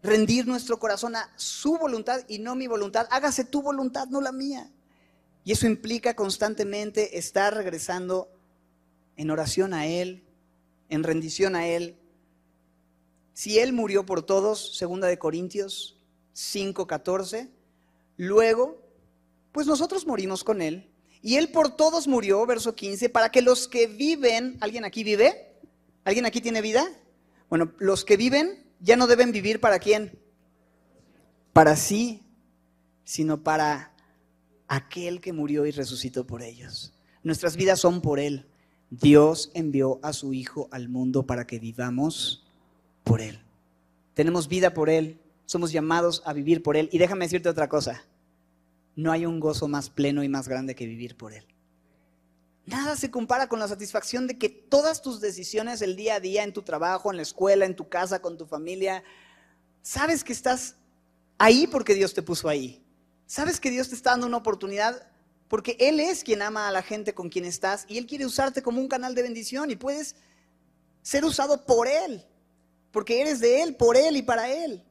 rendir 0.03 0.45
nuestro 0.45 0.77
corazón 0.77 1.15
a 1.15 1.31
su 1.35 1.79
voluntad 1.79 2.21
y 2.27 2.37
no 2.37 2.55
mi 2.55 2.67
voluntad. 2.67 3.07
Hágase 3.09 3.43
tu 3.43 3.63
voluntad, 3.63 4.07
no 4.07 4.21
la 4.21 4.31
mía. 4.31 4.71
Y 5.43 5.51
eso 5.51 5.65
implica 5.65 6.15
constantemente 6.15 7.17
estar 7.17 7.55
regresando 7.55 8.29
en 9.17 9.31
oración 9.31 9.73
a 9.73 9.87
Él, 9.87 10.23
en 10.89 11.03
rendición 11.03 11.55
a 11.55 11.67
Él, 11.67 11.97
si 13.35 13.59
Él 13.59 13.73
murió 13.73 14.05
por 14.05 14.23
todos, 14.23 14.77
segunda 14.77 15.07
de 15.07 15.19
Corintios 15.19 15.97
5:14, 16.33 17.49
luego, 18.15 18.81
pues 19.51 19.67
nosotros 19.67 20.07
morimos 20.07 20.45
con 20.45 20.61
Él. 20.61 20.89
Y 21.21 21.35
Él 21.35 21.49
por 21.49 21.75
todos 21.75 22.07
murió, 22.07 22.45
verso 22.45 22.75
15, 22.75 23.09
para 23.09 23.29
que 23.31 23.41
los 23.41 23.67
que 23.67 23.87
viven, 23.87 24.57
¿alguien 24.61 24.85
aquí 24.85 25.03
vive? 25.03 25.53
¿Alguien 26.05 26.25
aquí 26.25 26.39
tiene 26.39 26.61
vida? 26.61 26.87
Bueno, 27.49 27.73
los 27.77 28.05
que 28.05 28.15
viven 28.15 28.71
ya 28.79 28.95
no 28.95 29.05
deben 29.05 29.33
vivir 29.33 29.59
para 29.59 29.79
quién? 29.79 30.17
Para 31.51 31.75
sí, 31.75 32.23
sino 33.03 33.43
para 33.43 33.93
aquel 34.69 35.19
que 35.19 35.33
murió 35.33 35.65
y 35.65 35.71
resucitó 35.71 36.25
por 36.25 36.41
ellos. 36.41 36.93
Nuestras 37.21 37.57
vidas 37.57 37.81
son 37.81 37.99
por 37.99 38.17
Él. 38.17 38.47
Dios 38.89 39.51
envió 39.55 39.99
a 40.03 40.13
su 40.13 40.31
Hijo 40.31 40.69
al 40.71 40.87
mundo 40.87 41.25
para 41.25 41.45
que 41.45 41.59
vivamos 41.59 42.44
por 43.05 43.21
Él. 43.21 43.39
Tenemos 44.13 44.49
vida 44.49 44.73
por 44.73 44.89
Él, 44.89 45.21
somos 45.45 45.71
llamados 45.71 46.21
a 46.25 46.33
vivir 46.33 46.61
por 46.61 46.75
Él. 46.75 46.89
Y 46.91 46.97
déjame 46.97 47.25
decirte 47.25 47.47
otra 47.47 47.69
cosa, 47.69 48.03
no 48.97 49.13
hay 49.13 49.25
un 49.25 49.39
gozo 49.39 49.69
más 49.69 49.89
pleno 49.89 50.23
y 50.23 50.27
más 50.27 50.49
grande 50.49 50.75
que 50.75 50.85
vivir 50.85 51.15
por 51.15 51.31
Él. 51.31 51.45
Nada 52.65 52.95
se 52.95 53.11
compara 53.11 53.47
con 53.47 53.59
la 53.59 53.67
satisfacción 53.67 54.25
de 54.25 54.39
que 54.39 54.49
todas 54.49 55.01
tus 55.01 55.21
decisiones 55.21 55.81
el 55.81 55.95
día 55.95 56.15
a 56.15 56.19
día, 56.19 56.43
en 56.43 56.51
tu 56.51 56.63
trabajo, 56.63 57.11
en 57.11 57.17
la 57.17 57.21
escuela, 57.21 57.65
en 57.65 57.75
tu 57.75 57.87
casa, 57.87 58.21
con 58.21 58.37
tu 58.37 58.47
familia, 58.47 59.03
sabes 59.83 60.23
que 60.23 60.33
estás 60.33 60.75
ahí 61.37 61.67
porque 61.67 61.93
Dios 61.93 62.15
te 62.15 62.23
puso 62.23 62.49
ahí. 62.49 62.83
Sabes 63.27 63.59
que 63.59 63.69
Dios 63.69 63.89
te 63.89 63.95
está 63.95 64.11
dando 64.11 64.25
una 64.25 64.37
oportunidad 64.37 65.07
porque 65.47 65.77
Él 65.79 65.99
es 65.99 66.23
quien 66.23 66.41
ama 66.41 66.67
a 66.67 66.71
la 66.71 66.81
gente 66.81 67.13
con 67.13 67.29
quien 67.29 67.45
estás 67.45 67.85
y 67.87 67.99
Él 67.99 68.07
quiere 68.07 68.25
usarte 68.25 68.63
como 68.63 68.81
un 68.81 68.87
canal 68.87 69.13
de 69.13 69.21
bendición 69.21 69.69
y 69.69 69.75
puedes 69.75 70.15
ser 71.03 71.23
usado 71.23 71.65
por 71.67 71.87
Él 71.87 72.25
porque 72.95 73.19
eres 73.19 73.41
de 73.41 73.61
Él, 73.61 73.75
por 73.75 73.97
Él 73.97 74.15
y 74.15 74.21
para 74.21 74.49
Él. 74.49 74.81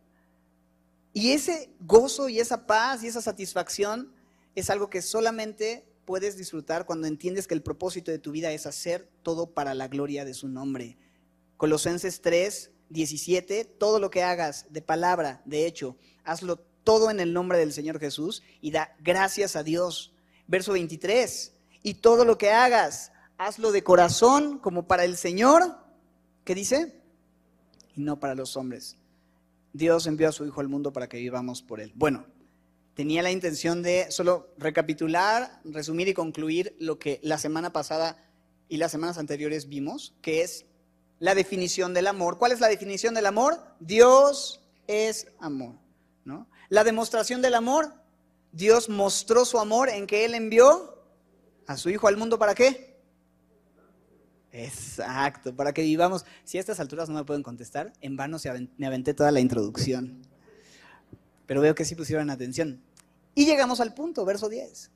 Y 1.14 1.32
ese 1.32 1.70
gozo 1.80 2.28
y 2.28 2.38
esa 2.38 2.66
paz 2.66 3.02
y 3.02 3.06
esa 3.06 3.22
satisfacción 3.22 4.12
es 4.54 4.68
algo 4.68 4.90
que 4.90 5.00
solamente 5.00 5.88
puedes 6.04 6.36
disfrutar 6.36 6.84
cuando 6.84 7.06
entiendes 7.06 7.46
que 7.46 7.54
el 7.54 7.62
propósito 7.62 8.10
de 8.10 8.18
tu 8.18 8.30
vida 8.30 8.52
es 8.52 8.66
hacer 8.66 9.08
todo 9.22 9.54
para 9.54 9.72
la 9.72 9.88
gloria 9.88 10.26
de 10.26 10.34
su 10.34 10.48
nombre. 10.48 10.98
Colosenses 11.56 12.20
3, 12.20 12.72
17, 12.90 13.64
todo 13.64 13.98
lo 13.98 14.10
que 14.10 14.22
hagas 14.22 14.66
de 14.68 14.82
palabra, 14.82 15.40
de 15.46 15.64
hecho, 15.64 15.96
hazlo 16.24 16.58
todo 16.84 17.10
en 17.10 17.20
el 17.20 17.32
nombre 17.32 17.56
del 17.56 17.72
Señor 17.72 17.98
Jesús 18.00 18.42
y 18.60 18.70
da 18.70 18.94
gracias 19.00 19.56
a 19.56 19.62
Dios. 19.62 20.12
Verso 20.46 20.72
23, 20.72 21.54
y 21.82 21.94
todo 21.94 22.26
lo 22.26 22.36
que 22.36 22.50
hagas, 22.50 23.12
hazlo 23.38 23.72
de 23.72 23.82
corazón 23.82 24.58
como 24.58 24.86
para 24.86 25.04
el 25.04 25.16
Señor. 25.16 25.78
¿Qué 26.44 26.54
dice? 26.54 27.02
Y 27.96 28.02
no 28.02 28.18
para 28.18 28.34
los 28.34 28.56
hombres. 28.56 28.96
Dios 29.72 30.06
envió 30.06 30.28
a 30.28 30.32
su 30.32 30.44
Hijo 30.44 30.60
al 30.60 30.68
mundo 30.68 30.92
para 30.92 31.08
que 31.08 31.18
vivamos 31.18 31.62
por 31.62 31.80
Él. 31.80 31.92
Bueno, 31.94 32.26
tenía 32.94 33.22
la 33.22 33.32
intención 33.32 33.82
de 33.82 34.10
solo 34.10 34.54
recapitular, 34.58 35.60
resumir 35.64 36.08
y 36.08 36.14
concluir 36.14 36.76
lo 36.78 36.98
que 36.98 37.20
la 37.22 37.38
semana 37.38 37.72
pasada 37.72 38.16
y 38.68 38.76
las 38.76 38.92
semanas 38.92 39.18
anteriores 39.18 39.68
vimos, 39.68 40.14
que 40.22 40.42
es 40.42 40.66
la 41.18 41.34
definición 41.34 41.94
del 41.94 42.06
amor. 42.06 42.38
¿Cuál 42.38 42.52
es 42.52 42.60
la 42.60 42.68
definición 42.68 43.14
del 43.14 43.26
amor? 43.26 43.58
Dios 43.80 44.60
es 44.86 45.28
amor. 45.38 45.76
¿no? 46.24 46.48
la 46.68 46.84
demostración 46.84 47.42
del 47.42 47.54
amor. 47.54 47.92
Dios 48.52 48.88
mostró 48.88 49.44
su 49.44 49.58
amor 49.58 49.88
en 49.88 50.06
que 50.06 50.24
Él 50.24 50.34
envió 50.34 51.02
a 51.66 51.76
su 51.76 51.90
Hijo 51.90 52.08
al 52.08 52.16
mundo 52.16 52.38
para 52.38 52.54
qué? 52.54 52.93
Exacto, 54.56 55.52
para 55.56 55.74
que 55.74 55.82
vivamos. 55.82 56.24
Si 56.44 56.58
a 56.58 56.60
estas 56.60 56.78
alturas 56.78 57.08
no 57.08 57.16
me 57.16 57.24
pueden 57.24 57.42
contestar, 57.42 57.92
en 58.00 58.16
vano 58.16 58.38
me 58.78 58.86
aventé 58.86 59.12
toda 59.12 59.32
la 59.32 59.40
introducción. 59.40 60.22
Pero 61.46 61.60
veo 61.60 61.74
que 61.74 61.84
sí 61.84 61.96
pusieron 61.96 62.30
atención. 62.30 62.80
Y 63.34 63.46
llegamos 63.46 63.80
al 63.80 63.94
punto, 63.94 64.24
verso 64.24 64.48
10. 64.48 64.92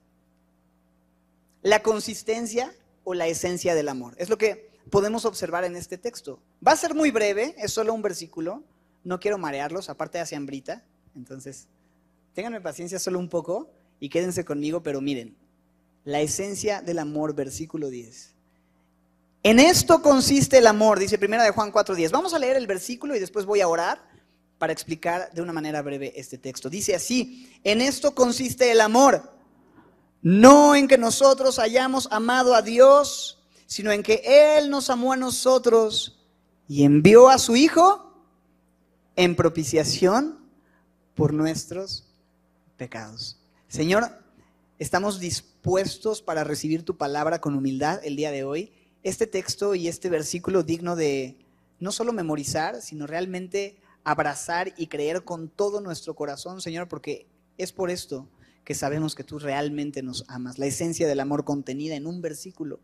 La 1.63 1.83
consistencia 1.83 2.73
o 3.03 3.15
la 3.15 3.27
esencia 3.27 3.75
del 3.75 3.89
amor. 3.89 4.15
Es 4.19 4.29
lo 4.31 4.39
que 4.39 4.71
podemos 4.91 5.25
observar 5.25 5.65
en 5.65 5.75
este 5.75 5.99
texto. 5.99 6.41
Va 6.65 6.71
a 6.71 6.77
ser 6.77 6.95
muy 6.95 7.11
breve, 7.11 7.57
es 7.59 7.73
solo 7.73 7.93
un 7.93 8.03
versículo. 8.03 8.63
No 9.03 9.19
quiero 9.19 9.39
marearlos, 9.39 9.91
aparte 9.91 10.21
hace 10.21 10.37
hambrita. 10.37 10.85
Entonces, 11.17 11.67
ténganme 12.33 12.61
paciencia 12.61 13.01
solo 13.01 13.19
un 13.19 13.29
poco 13.29 13.73
y 13.99 14.09
quédense 14.09 14.45
conmigo, 14.45 14.85
pero 14.85 15.01
miren, 15.01 15.37
la 16.05 16.21
esencia 16.21 16.81
del 16.81 17.01
amor, 17.01 17.35
versículo 17.35 17.91
10. 17.91 18.38
En 19.43 19.61
esto 19.61 20.03
consiste 20.03 20.59
el 20.59 20.67
amor, 20.67 20.99
dice 20.99 21.19
primera 21.19 21.45
de 21.45 21.51
Juan 21.51 21.73
4:10. 21.73 22.11
Vamos 22.11 22.35
a 22.35 22.39
leer 22.39 22.57
el 22.57 22.67
versículo 22.67 23.15
y 23.15 23.21
después 23.21 23.47
voy 23.47 23.61
a 23.61 23.69
orar 23.69 24.03
para 24.59 24.73
explicar 24.73 25.31
de 25.33 25.43
una 25.43 25.53
manera 25.53 25.81
breve 25.83 26.13
este 26.17 26.39
texto. 26.39 26.69
Dice 26.69 26.95
así, 26.95 27.49
en 27.63 27.81
esto 27.81 28.15
consiste 28.15 28.73
el 28.73 28.81
amor, 28.81 29.33
no 30.21 30.75
en 30.75 30.89
que 30.89 30.99
nosotros 30.99 31.61
hayamos 31.61 32.09
amado 32.11 32.55
a 32.55 32.63
Dios, 32.63 33.39
sino 33.67 33.93
en 33.93 34.03
que 34.03 34.23
Él 34.25 34.71
nos 34.71 34.91
amó 34.91 35.13
a 35.13 35.17
nosotros 35.17 36.19
y 36.67 36.83
envió 36.83 37.29
a 37.29 37.39
su 37.39 37.55
Hijo 37.55 38.13
en 39.15 39.37
propiciación 39.37 40.39
por 41.15 41.33
nuestros 41.33 42.05
pecados. 42.77 43.39
Señor, 43.69 44.09
estamos 44.79 45.21
dispuestos 45.21 46.23
para 46.23 46.43
recibir 46.45 46.85
tu 46.85 46.97
palabra 46.97 47.41
con 47.41 47.55
humildad 47.55 48.01
el 48.05 48.17
día 48.17 48.33
de 48.33 48.43
hoy. 48.45 48.73
Este 49.03 49.27
texto 49.27 49.75
y 49.75 49.89
este 49.89 50.09
versículo 50.11 50.63
digno 50.63 50.97
de 50.97 51.37
no 51.81 51.93
solo 51.93 52.13
memorizar, 52.13 52.83
sino 52.83 53.07
realmente 53.07 53.79
abrazar 54.05 54.73
y 54.77 54.87
creer 54.89 55.25
con 55.25 55.49
todo 55.49 55.81
nuestro 55.81 56.15
corazón, 56.15 56.61
Señor, 56.61 56.89
porque 56.89 57.27
es 57.57 57.73
por 57.73 57.91
esto 57.91 58.29
que 58.65 58.75
sabemos 58.75 59.15
que 59.15 59.25
tú 59.25 59.39
realmente 59.39 60.03
nos 60.03 60.25
amas, 60.29 60.59
la 60.59 60.67
esencia 60.67 61.09
del 61.09 61.21
amor 61.21 61.45
contenida 61.45 61.95
en 61.95 62.07
un 62.07 62.21
versículo. 62.21 62.81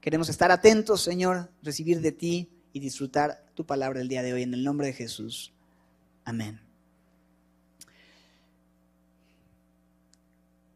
Queremos 0.00 0.28
estar 0.28 0.50
atentos, 0.52 1.02
Señor, 1.02 1.50
recibir 1.62 2.00
de 2.00 2.12
ti 2.12 2.48
y 2.72 2.80
disfrutar 2.80 3.44
tu 3.54 3.66
palabra 3.66 4.00
el 4.00 4.08
día 4.08 4.22
de 4.22 4.32
hoy. 4.32 4.42
En 4.42 4.54
el 4.54 4.62
nombre 4.62 4.86
de 4.86 4.92
Jesús. 4.92 5.52
Amén. 6.24 6.60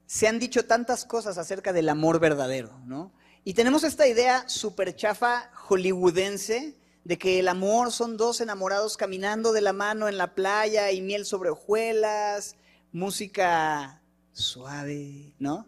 Se 0.06 0.26
han 0.26 0.38
dicho 0.38 0.66
tantas 0.66 1.04
cosas 1.04 1.38
acerca 1.38 1.72
del 1.72 1.88
amor 1.88 2.18
verdadero, 2.18 2.78
¿no? 2.84 3.12
Y 3.44 3.54
tenemos 3.54 3.82
esta 3.82 4.06
idea 4.06 4.48
súper 4.48 4.94
chafa 4.94 5.50
hollywoodense 5.54 6.76
de 7.02 7.18
que 7.18 7.40
el 7.40 7.48
amor 7.48 7.90
son 7.90 8.16
dos 8.16 8.40
enamorados 8.40 8.96
caminando 8.96 9.52
de 9.52 9.60
la 9.60 9.72
mano 9.72 10.08
en 10.08 10.16
la 10.16 10.36
playa 10.36 10.92
y 10.92 11.00
miel 11.00 11.26
sobre 11.26 11.50
hojuelas, 11.50 12.54
música 12.92 14.00
suave, 14.32 15.34
¿no? 15.40 15.66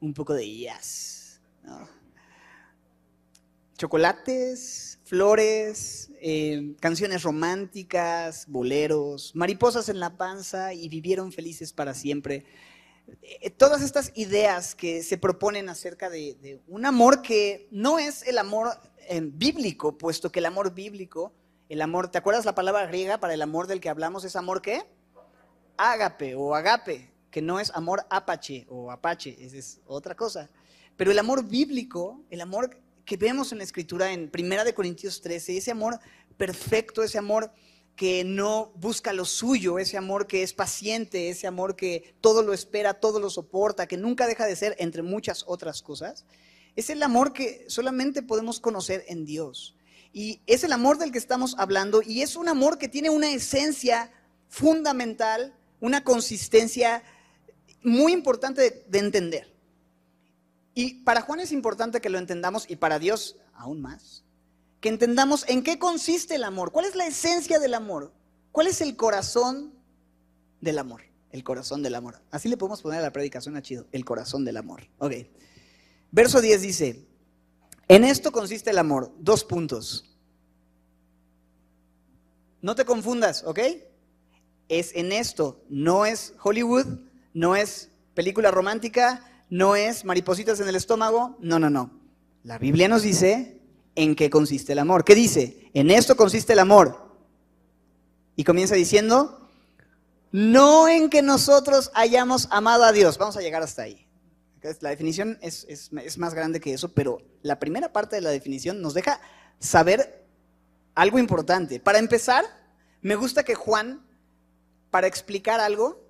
Un 0.00 0.12
poco 0.12 0.34
de 0.34 0.58
jazz, 0.58 1.40
¿no? 1.62 1.88
Chocolates, 3.78 4.98
flores, 5.04 6.10
eh, 6.20 6.74
canciones 6.80 7.22
románticas, 7.22 8.46
boleros, 8.48 9.36
mariposas 9.36 9.88
en 9.88 10.00
la 10.00 10.16
panza 10.16 10.74
y 10.74 10.88
vivieron 10.88 11.30
felices 11.30 11.72
para 11.72 11.94
siempre. 11.94 12.44
Eh, 13.22 13.50
todas 13.50 13.82
estas 13.82 14.12
ideas 14.14 14.74
que 14.74 15.02
se 15.02 15.18
proponen 15.18 15.68
acerca 15.68 16.10
de, 16.10 16.60
un 16.68 16.86
amor 16.86 17.22
que 17.22 17.68
no 17.70 17.98
es 17.98 18.26
el 18.26 18.38
amor 18.38 18.68
bíblico, 19.32 19.98
puesto 19.98 20.32
que 20.32 20.38
el 20.38 20.46
amor 20.46 20.72
bíblico, 20.72 21.32
el 21.68 21.82
amor, 21.82 22.08
¿te 22.08 22.18
acuerdas 22.18 22.44
la 22.44 22.54
palabra 22.54 22.86
griega 22.86 23.18
para 23.18 23.34
el 23.34 23.42
amor 23.42 23.66
del 23.66 23.80
que 23.80 23.88
hablamos? 23.88 24.24
¿Es 24.24 24.36
amor 24.36 24.62
qué? 24.62 24.86
Ágape 25.76 26.34
o 26.34 26.54
agape, 26.54 27.12
que 27.30 27.42
no 27.42 27.60
es 27.60 27.70
amor 27.74 28.06
apache 28.08 28.66
o 28.68 28.90
apache, 28.90 29.36
esa 29.40 29.56
es 29.56 29.80
otra 29.86 30.14
cosa. 30.14 30.48
Pero 30.96 31.10
el 31.10 31.18
amor 31.18 31.44
bíblico, 31.44 32.22
el 32.30 32.40
amor 32.40 32.78
que 33.04 33.16
vemos 33.16 33.52
en 33.52 33.58
la 33.58 33.64
escritura 33.64 34.12
en 34.12 34.30
Primera 34.30 34.64
de 34.64 34.74
Corintios 34.74 35.20
13, 35.20 35.56
ese 35.56 35.70
amor 35.70 35.98
perfecto, 36.36 37.02
ese 37.02 37.18
amor 37.18 37.50
que 37.96 38.24
no 38.24 38.72
busca 38.76 39.12
lo 39.12 39.24
suyo, 39.24 39.78
ese 39.78 39.96
amor 39.96 40.26
que 40.26 40.42
es 40.42 40.52
paciente, 40.52 41.28
ese 41.28 41.46
amor 41.46 41.76
que 41.76 42.14
todo 42.20 42.42
lo 42.42 42.52
espera, 42.52 42.94
todo 42.94 43.20
lo 43.20 43.30
soporta, 43.30 43.86
que 43.86 43.96
nunca 43.96 44.26
deja 44.26 44.46
de 44.46 44.56
ser, 44.56 44.74
entre 44.78 45.02
muchas 45.02 45.44
otras 45.46 45.80
cosas, 45.82 46.24
es 46.76 46.90
el 46.90 47.02
amor 47.02 47.32
que 47.32 47.64
solamente 47.68 48.22
podemos 48.22 48.58
conocer 48.58 49.04
en 49.08 49.24
Dios. 49.24 49.76
Y 50.12 50.40
es 50.46 50.64
el 50.64 50.72
amor 50.72 50.98
del 50.98 51.12
que 51.12 51.18
estamos 51.18 51.54
hablando 51.58 52.02
y 52.04 52.22
es 52.22 52.36
un 52.36 52.48
amor 52.48 52.78
que 52.78 52.88
tiene 52.88 53.10
una 53.10 53.32
esencia 53.32 54.12
fundamental, 54.48 55.54
una 55.80 56.04
consistencia 56.04 57.02
muy 57.82 58.12
importante 58.12 58.84
de, 58.88 58.98
entender. 58.98 59.52
Y 60.74 61.02
para 61.02 61.20
Juan 61.20 61.40
es 61.40 61.52
importante 61.52 62.00
que 62.00 62.10
lo 62.10 62.18
entendamos 62.18 62.68
y 62.68 62.76
para 62.76 62.98
Dios 62.98 63.36
aún 63.54 63.80
más. 63.80 64.23
Que 64.84 64.90
entendamos 64.90 65.46
en 65.48 65.62
qué 65.62 65.78
consiste 65.78 66.34
el 66.34 66.44
amor, 66.44 66.70
cuál 66.70 66.84
es 66.84 66.94
la 66.94 67.06
esencia 67.06 67.58
del 67.58 67.72
amor, 67.72 68.12
cuál 68.52 68.66
es 68.66 68.82
el 68.82 68.96
corazón 68.96 69.72
del 70.60 70.78
amor, 70.78 71.00
el 71.30 71.42
corazón 71.42 71.82
del 71.82 71.94
amor. 71.94 72.20
Así 72.30 72.50
le 72.50 72.58
podemos 72.58 72.82
poner 72.82 72.98
a 72.98 73.02
la 73.04 73.10
predicación 73.10 73.56
a 73.56 73.62
chido, 73.62 73.86
el 73.92 74.04
corazón 74.04 74.44
del 74.44 74.58
amor. 74.58 74.82
Ok. 74.98 75.14
Verso 76.10 76.42
10 76.42 76.60
dice, 76.60 77.08
en 77.88 78.04
esto 78.04 78.30
consiste 78.30 78.68
el 78.68 78.76
amor. 78.76 79.10
Dos 79.20 79.42
puntos. 79.42 80.04
No 82.60 82.74
te 82.74 82.84
confundas, 82.84 83.42
¿ok? 83.44 83.60
Es 84.68 84.94
en 84.94 85.12
esto, 85.12 85.64
no 85.70 86.04
es 86.04 86.34
Hollywood, 86.42 86.98
no 87.32 87.56
es 87.56 87.88
película 88.12 88.50
romántica, 88.50 89.24
no 89.48 89.76
es 89.76 90.04
maripositas 90.04 90.60
en 90.60 90.68
el 90.68 90.76
estómago, 90.76 91.38
no, 91.40 91.58
no, 91.58 91.70
no. 91.70 91.90
La 92.42 92.58
Biblia 92.58 92.86
nos 92.86 93.00
dice 93.00 93.53
en 93.94 94.14
qué 94.14 94.30
consiste 94.30 94.72
el 94.72 94.78
amor. 94.78 95.04
¿Qué 95.04 95.14
dice? 95.14 95.70
En 95.74 95.90
esto 95.90 96.16
consiste 96.16 96.52
el 96.52 96.58
amor. 96.58 97.12
Y 98.36 98.44
comienza 98.44 98.74
diciendo, 98.74 99.48
no 100.32 100.88
en 100.88 101.10
que 101.10 101.22
nosotros 101.22 101.90
hayamos 101.94 102.48
amado 102.50 102.84
a 102.84 102.92
Dios. 102.92 103.18
Vamos 103.18 103.36
a 103.36 103.40
llegar 103.40 103.62
hasta 103.62 103.82
ahí. 103.82 104.04
La 104.80 104.90
definición 104.90 105.38
es, 105.42 105.92
más 106.16 106.34
grande 106.34 106.58
que 106.58 106.72
eso, 106.72 106.88
pero 106.88 107.20
la 107.42 107.60
primera 107.60 107.92
parte 107.92 108.16
de 108.16 108.22
la 108.22 108.30
definición 108.30 108.80
nos 108.80 108.94
deja 108.94 109.20
saber 109.58 110.26
algo 110.94 111.18
importante. 111.18 111.80
Para 111.80 111.98
empezar, 111.98 112.44
me 113.02 113.14
gusta 113.14 113.44
que 113.44 113.54
Juan, 113.54 114.04
para 114.90 115.06
explicar 115.06 115.60
algo, 115.60 116.02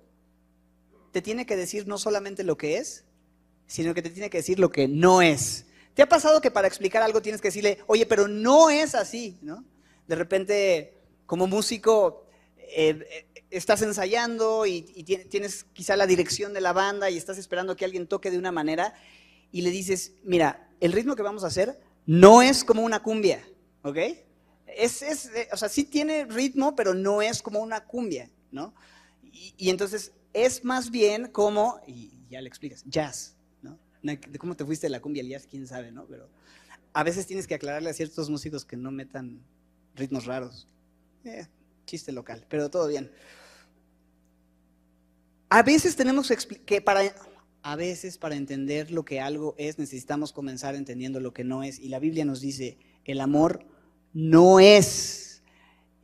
te 1.11 1.21
tiene 1.21 1.45
que 1.45 1.57
decir 1.57 1.85
no 1.87 1.97
solamente 1.97 2.43
lo 2.43 2.57
que 2.57 2.77
es, 2.77 3.03
sino 3.67 3.93
que 3.93 4.01
te 4.01 4.09
tiene 4.09 4.29
que 4.29 4.37
decir 4.37 4.57
lo 4.57 4.71
que 4.71 4.87
no 4.87 5.21
es. 5.21 5.65
¿Te 5.95 6.03
ha 6.03 6.09
pasado 6.09 6.41
que 6.41 6.51
para 6.51 6.67
explicar 6.67 7.01
algo 7.01 7.21
tienes 7.21 7.41
que 7.41 7.47
decirle, 7.47 7.79
oye, 7.87 8.05
pero 8.05 8.27
no 8.27 8.69
es 8.69 8.93
así, 8.93 9.39
¿no? 9.41 9.65
De 10.07 10.15
repente, 10.15 10.93
como 11.25 11.47
músico, 11.47 12.25
eh, 12.57 13.25
estás 13.49 13.81
ensayando 13.81 14.65
y, 14.65 14.81
tienes 15.29 15.63
quizá 15.73 15.95
la 15.95 16.05
dirección 16.05 16.53
de 16.53 16.61
la 16.61 16.73
banda 16.73 17.09
y 17.09 17.17
estás 17.17 17.37
esperando 17.37 17.75
que 17.75 17.85
alguien 17.85 18.07
toque 18.07 18.29
de 18.29 18.37
una 18.37 18.51
manera 18.51 18.93
y 19.51 19.61
le 19.61 19.69
dices, 19.69 20.13
mira, 20.23 20.69
el 20.81 20.91
ritmo 20.91 21.15
que 21.15 21.23
vamos 21.23 21.45
a 21.45 21.47
hacer 21.47 21.79
no 22.05 22.41
es 22.41 22.63
como 22.65 22.83
una 22.83 23.01
cumbia, 23.01 23.47
¿ok? 23.83 23.97
Es, 24.67 25.01
eh, 25.01 25.47
o 25.53 25.57
sea, 25.57 25.69
sí 25.69 25.85
tiene 25.85 26.25
ritmo, 26.25 26.75
pero 26.75 26.93
no 26.93 27.21
es 27.21 27.41
como 27.41 27.59
una 27.59 27.85
cumbia, 27.85 28.29
¿no? 28.51 28.73
Y, 29.23 29.69
entonces 29.69 30.11
es 30.33 30.65
más 30.65 30.91
bien 30.91 31.27
como, 31.27 31.79
y 31.87 32.19
ya 32.29 32.41
le 32.41 32.49
explicas, 32.49 32.83
jazz. 32.85 33.34
De 34.05 34.39
cómo 34.39 34.55
te 34.55 34.65
fuiste 34.65 34.85
de 34.85 34.91
la 34.91 35.01
cumbia 35.01 35.23
al 35.23 35.29
jazz, 35.29 35.47
quién 35.47 35.67
sabe, 35.67 35.91
¿no? 35.91 36.05
Pero 36.05 36.29
a 36.93 37.03
veces 37.03 37.25
tienes 37.25 37.47
que 37.47 37.55
aclararle 37.55 37.89
a 37.89 37.93
ciertos 37.93 38.29
músicos 38.29 38.65
que 38.65 38.77
no 38.77 38.91
metan 38.91 39.41
ritmos 39.95 40.25
raros. 40.25 40.67
Eh, 41.23 41.47
chiste 41.85 42.11
local, 42.11 42.45
pero 42.49 42.69
todo 42.69 42.87
bien. 42.87 43.11
A 45.49 45.63
veces 45.63 45.95
tenemos 45.95 46.31
que 46.65 46.81
para 46.81 47.01
a 47.61 47.75
veces 47.75 48.19
para 48.19 48.35
entender 48.35 48.91
lo 48.91 49.05
que 49.05 49.19
algo 49.19 49.55
es 49.57 49.79
necesitamos 49.79 50.31
comenzar 50.31 50.75
entendiendo 50.75 51.19
lo 51.19 51.33
que 51.33 51.43
no 51.43 51.63
es 51.63 51.79
y 51.79 51.89
la 51.89 51.97
Biblia 51.97 52.23
nos 52.23 52.39
dice, 52.39 52.77
el 53.05 53.19
amor 53.19 53.65
no 54.13 54.59
es. 54.59 55.41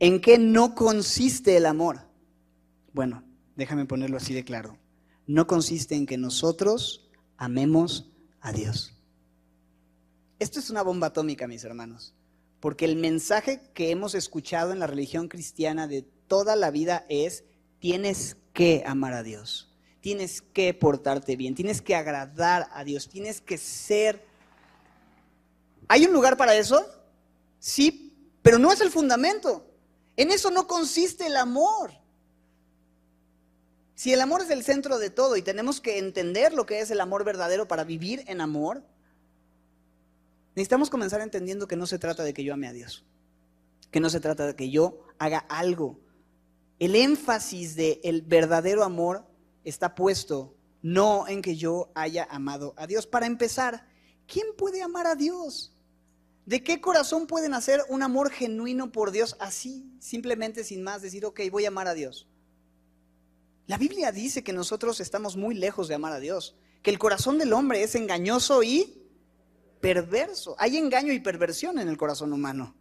¿En 0.00 0.20
qué 0.20 0.38
no 0.38 0.74
consiste 0.74 1.56
el 1.56 1.66
amor? 1.66 2.00
Bueno, 2.92 3.22
déjame 3.54 3.86
ponerlo 3.86 4.16
así 4.16 4.34
de 4.34 4.44
claro. 4.44 4.76
No 5.26 5.46
consiste 5.46 5.94
en 5.94 6.06
que 6.06 6.18
nosotros 6.18 7.01
amemos 7.42 8.08
a 8.40 8.52
Dios. 8.52 8.94
Esto 10.38 10.60
es 10.60 10.70
una 10.70 10.82
bomba 10.82 11.08
atómica, 11.08 11.48
mis 11.48 11.64
hermanos, 11.64 12.14
porque 12.60 12.84
el 12.84 12.94
mensaje 12.94 13.60
que 13.74 13.90
hemos 13.90 14.14
escuchado 14.14 14.70
en 14.70 14.78
la 14.78 14.86
religión 14.86 15.26
cristiana 15.26 15.88
de 15.88 16.02
toda 16.02 16.54
la 16.54 16.70
vida 16.70 17.04
es 17.08 17.44
tienes 17.80 18.36
que 18.52 18.84
amar 18.86 19.12
a 19.12 19.24
Dios, 19.24 19.74
tienes 20.00 20.40
que 20.40 20.72
portarte 20.72 21.34
bien, 21.34 21.56
tienes 21.56 21.82
que 21.82 21.96
agradar 21.96 22.68
a 22.72 22.84
Dios, 22.84 23.08
tienes 23.08 23.40
que 23.40 23.58
ser... 23.58 24.24
¿Hay 25.88 26.04
un 26.04 26.12
lugar 26.12 26.36
para 26.36 26.54
eso? 26.54 26.86
Sí, 27.58 28.36
pero 28.42 28.60
no 28.60 28.70
es 28.70 28.80
el 28.80 28.90
fundamento. 28.92 29.66
En 30.16 30.30
eso 30.30 30.52
no 30.52 30.68
consiste 30.68 31.26
el 31.26 31.36
amor. 31.36 31.90
Si 34.02 34.12
el 34.12 34.20
amor 34.20 34.40
es 34.40 34.50
el 34.50 34.64
centro 34.64 34.98
de 34.98 35.10
todo 35.10 35.36
y 35.36 35.42
tenemos 35.42 35.80
que 35.80 35.98
entender 35.98 36.54
lo 36.54 36.66
que 36.66 36.80
es 36.80 36.90
el 36.90 37.00
amor 37.00 37.22
verdadero 37.22 37.68
para 37.68 37.84
vivir 37.84 38.24
en 38.26 38.40
amor, 38.40 38.82
necesitamos 40.56 40.90
comenzar 40.90 41.20
entendiendo 41.20 41.68
que 41.68 41.76
no 41.76 41.86
se 41.86 42.00
trata 42.00 42.24
de 42.24 42.34
que 42.34 42.42
yo 42.42 42.52
ame 42.52 42.66
a 42.66 42.72
Dios, 42.72 43.04
que 43.92 44.00
no 44.00 44.10
se 44.10 44.18
trata 44.18 44.44
de 44.44 44.56
que 44.56 44.70
yo 44.70 44.98
haga 45.20 45.38
algo. 45.38 46.00
El 46.80 46.96
énfasis 46.96 47.76
del 47.76 48.00
el 48.02 48.22
verdadero 48.22 48.82
amor 48.82 49.24
está 49.62 49.94
puesto 49.94 50.56
no 50.82 51.28
en 51.28 51.40
que 51.40 51.54
yo 51.54 51.92
haya 51.94 52.26
amado 52.28 52.74
a 52.76 52.88
Dios. 52.88 53.06
Para 53.06 53.26
empezar, 53.26 53.86
¿quién 54.26 54.48
puede 54.58 54.82
amar 54.82 55.06
a 55.06 55.14
Dios? 55.14 55.76
¿De 56.44 56.64
qué 56.64 56.80
corazón 56.80 57.28
pueden 57.28 57.54
hacer 57.54 57.80
un 57.88 58.02
amor 58.02 58.32
genuino 58.32 58.90
por 58.90 59.12
Dios 59.12 59.36
así, 59.38 59.94
simplemente 60.00 60.64
sin 60.64 60.82
más 60.82 61.02
decir, 61.02 61.24
ok, 61.24 61.42
voy 61.52 61.66
a 61.66 61.68
amar 61.68 61.86
a 61.86 61.94
Dios? 61.94 62.26
La 63.72 63.78
Biblia 63.78 64.12
dice 64.12 64.44
que 64.44 64.52
nosotros 64.52 65.00
estamos 65.00 65.34
muy 65.34 65.54
lejos 65.54 65.88
de 65.88 65.94
amar 65.94 66.12
a 66.12 66.20
Dios, 66.20 66.54
que 66.82 66.90
el 66.90 66.98
corazón 66.98 67.38
del 67.38 67.54
hombre 67.54 67.82
es 67.82 67.94
engañoso 67.94 68.62
y 68.62 69.02
perverso. 69.80 70.54
Hay 70.58 70.76
engaño 70.76 71.10
y 71.10 71.20
perversión 71.20 71.78
en 71.78 71.88
el 71.88 71.96
corazón 71.96 72.34
humano. 72.34 72.74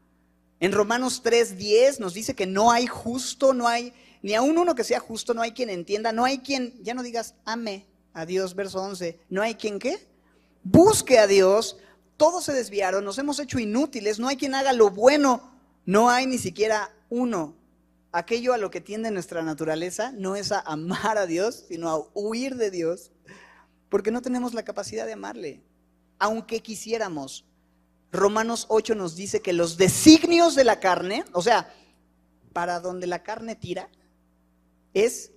En 0.59 0.73
Romanos 0.73 1.23
3:10 1.23 1.99
nos 1.99 2.13
dice 2.13 2.35
que 2.35 2.45
no 2.45 2.71
hay 2.71 2.87
justo, 2.87 3.53
no 3.53 3.69
hay 3.69 3.93
ni 4.21 4.33
aún 4.33 4.57
uno 4.57 4.75
que 4.75 4.83
sea 4.83 4.99
justo, 4.99 5.33
no 5.33 5.41
hay 5.41 5.53
quien 5.53 5.69
entienda, 5.69 6.11
no 6.11 6.25
hay 6.25 6.39
quien, 6.39 6.73
ya 6.83 6.93
no 6.93 7.03
digas 7.03 7.35
ame 7.45 7.87
a 8.11 8.25
Dios, 8.25 8.53
verso 8.53 8.81
11, 8.81 9.17
no 9.29 9.41
hay 9.41 9.55
quien 9.55 9.79
qué, 9.79 10.09
busque 10.61 11.19
a 11.19 11.25
Dios, 11.25 11.77
todos 12.17 12.43
se 12.43 12.51
desviaron, 12.51 13.05
nos 13.05 13.17
hemos 13.17 13.39
hecho 13.39 13.59
inútiles, 13.59 14.19
no 14.19 14.27
hay 14.27 14.35
quien 14.35 14.55
haga 14.55 14.73
lo 14.73 14.89
bueno, 14.89 15.53
no 15.85 16.09
hay 16.09 16.25
ni 16.25 16.37
siquiera 16.37 16.93
uno. 17.09 17.60
Aquello 18.11 18.53
a 18.53 18.57
lo 18.57 18.71
que 18.71 18.81
tiende 18.81 19.09
nuestra 19.11 19.41
naturaleza 19.41 20.11
no 20.11 20.35
es 20.35 20.51
a 20.51 20.59
amar 20.59 21.17
a 21.17 21.25
Dios, 21.25 21.65
sino 21.67 21.89
a 21.89 22.07
huir 22.13 22.55
de 22.55 22.69
Dios, 22.69 23.11
porque 23.89 24.11
no 24.11 24.21
tenemos 24.21 24.53
la 24.53 24.63
capacidad 24.63 25.05
de 25.05 25.13
amarle, 25.13 25.63
aunque 26.19 26.61
quisiéramos. 26.61 27.45
Romanos 28.11 28.65
8 28.67 28.95
nos 28.95 29.15
dice 29.15 29.41
que 29.41 29.53
los 29.53 29.77
designios 29.77 30.55
de 30.55 30.65
la 30.65 30.81
carne, 30.81 31.23
o 31.31 31.41
sea, 31.41 31.73
para 32.51 32.81
donde 32.81 33.07
la 33.07 33.23
carne 33.23 33.55
tira, 33.55 33.89
es 34.93 35.31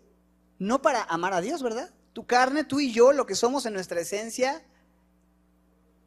no 0.58 0.82
para 0.82 1.04
amar 1.04 1.32
a 1.32 1.40
Dios, 1.40 1.62
¿verdad? 1.62 1.92
Tu 2.12 2.26
carne, 2.26 2.64
tú 2.64 2.80
y 2.80 2.92
yo, 2.92 3.12
lo 3.12 3.26
que 3.26 3.36
somos 3.36 3.66
en 3.66 3.74
nuestra 3.74 4.00
esencia, 4.00 4.64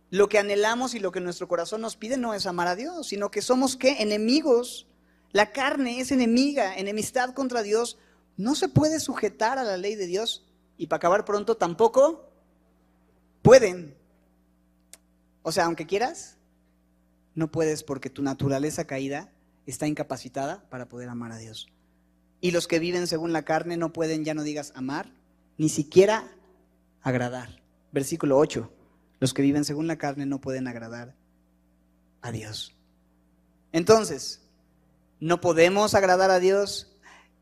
lo 0.09 0.29
que 0.29 0.39
anhelamos 0.39 0.93
y 0.93 0.99
lo 0.99 1.11
que 1.11 1.19
nuestro 1.19 1.47
corazón 1.47 1.81
nos 1.81 1.97
pide 1.97 2.17
no 2.17 2.33
es 2.33 2.45
amar 2.45 2.67
a 2.67 2.75
Dios, 2.75 3.07
sino 3.07 3.29
que 3.29 3.41
somos 3.41 3.75
qué? 3.75 4.01
Enemigos. 4.01 4.86
La 5.31 5.51
carne 5.51 5.99
es 5.99 6.11
enemiga, 6.11 6.75
enemistad 6.75 7.33
contra 7.33 7.63
Dios. 7.63 7.97
No 8.37 8.55
se 8.55 8.69
puede 8.69 8.99
sujetar 8.99 9.57
a 9.57 9.63
la 9.63 9.77
ley 9.77 9.95
de 9.95 10.07
Dios 10.07 10.45
y 10.77 10.87
para 10.87 10.97
acabar 10.97 11.25
pronto 11.25 11.57
tampoco 11.57 12.29
pueden. 13.41 13.95
O 15.41 15.51
sea, 15.51 15.65
aunque 15.65 15.85
quieras, 15.85 16.37
no 17.35 17.51
puedes 17.51 17.83
porque 17.83 18.09
tu 18.09 18.21
naturaleza 18.21 18.85
caída 18.85 19.31
está 19.65 19.87
incapacitada 19.87 20.67
para 20.69 20.87
poder 20.87 21.09
amar 21.09 21.31
a 21.31 21.37
Dios. 21.37 21.67
Y 22.39 22.51
los 22.51 22.67
que 22.67 22.79
viven 22.79 23.07
según 23.07 23.33
la 23.33 23.43
carne 23.43 23.77
no 23.77 23.93
pueden, 23.93 24.23
ya 24.23 24.33
no 24.33 24.43
digas 24.43 24.71
amar, 24.75 25.11
ni 25.57 25.69
siquiera 25.69 26.31
agradar. 27.01 27.61
Versículo 27.91 28.37
8. 28.37 28.71
Los 29.19 29.33
que 29.33 29.41
viven 29.41 29.65
según 29.65 29.87
la 29.87 29.97
carne 29.97 30.25
no 30.25 30.39
pueden 30.39 30.67
agradar 30.67 31.15
a 32.21 32.31
Dios. 32.31 32.75
Entonces, 33.71 34.41
no 35.19 35.41
podemos 35.41 35.95
agradar 35.95 36.31
a 36.31 36.39
Dios, 36.39 36.95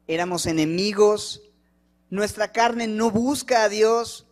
éramos 0.08 0.46
enemigos, 0.46 1.42
nuestra 2.10 2.52
carne 2.52 2.88
no 2.88 3.12
busca 3.12 3.64
a 3.64 3.70
Dios 3.70 4.28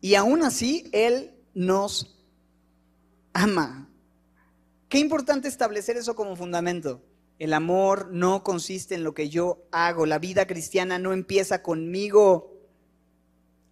y 0.00 0.14
aún 0.14 0.42
así 0.42 0.88
Él 0.92 1.34
nos 1.54 2.16
ama. 3.32 3.88
Qué 4.88 4.98
importante 4.98 5.48
establecer 5.48 5.96
eso 5.96 6.14
como 6.14 6.36
fundamento. 6.36 7.02
El 7.38 7.52
amor 7.52 8.08
no 8.12 8.42
consiste 8.42 8.94
en 8.94 9.04
lo 9.04 9.14
que 9.14 9.28
yo 9.28 9.66
hago, 9.70 10.06
la 10.06 10.18
vida 10.18 10.46
cristiana 10.46 10.98
no 10.98 11.12
empieza 11.12 11.62
conmigo. 11.62 12.52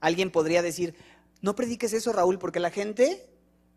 Alguien 0.01 0.31
podría 0.31 0.61
decir, 0.61 0.95
no 1.41 1.55
prediques 1.55 1.93
eso, 1.93 2.13
Raúl, 2.13 2.39
porque 2.39 2.61
la 2.61 2.71
gente 2.71 3.27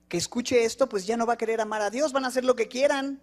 que 0.10 0.18
escuche 0.18 0.64
esto, 0.66 0.90
pues 0.90 1.06
ya 1.06 1.18
no 1.18 1.26
va 1.26 1.34
a 1.34 1.38
querer 1.38 1.62
amar 1.62 1.82
a 1.82 1.90
Dios, 1.90 2.12
van 2.12 2.26
a 2.26 2.30
hacer 2.30 2.44
lo 2.44 2.56
que 2.56 2.68
quieran. 2.68 3.22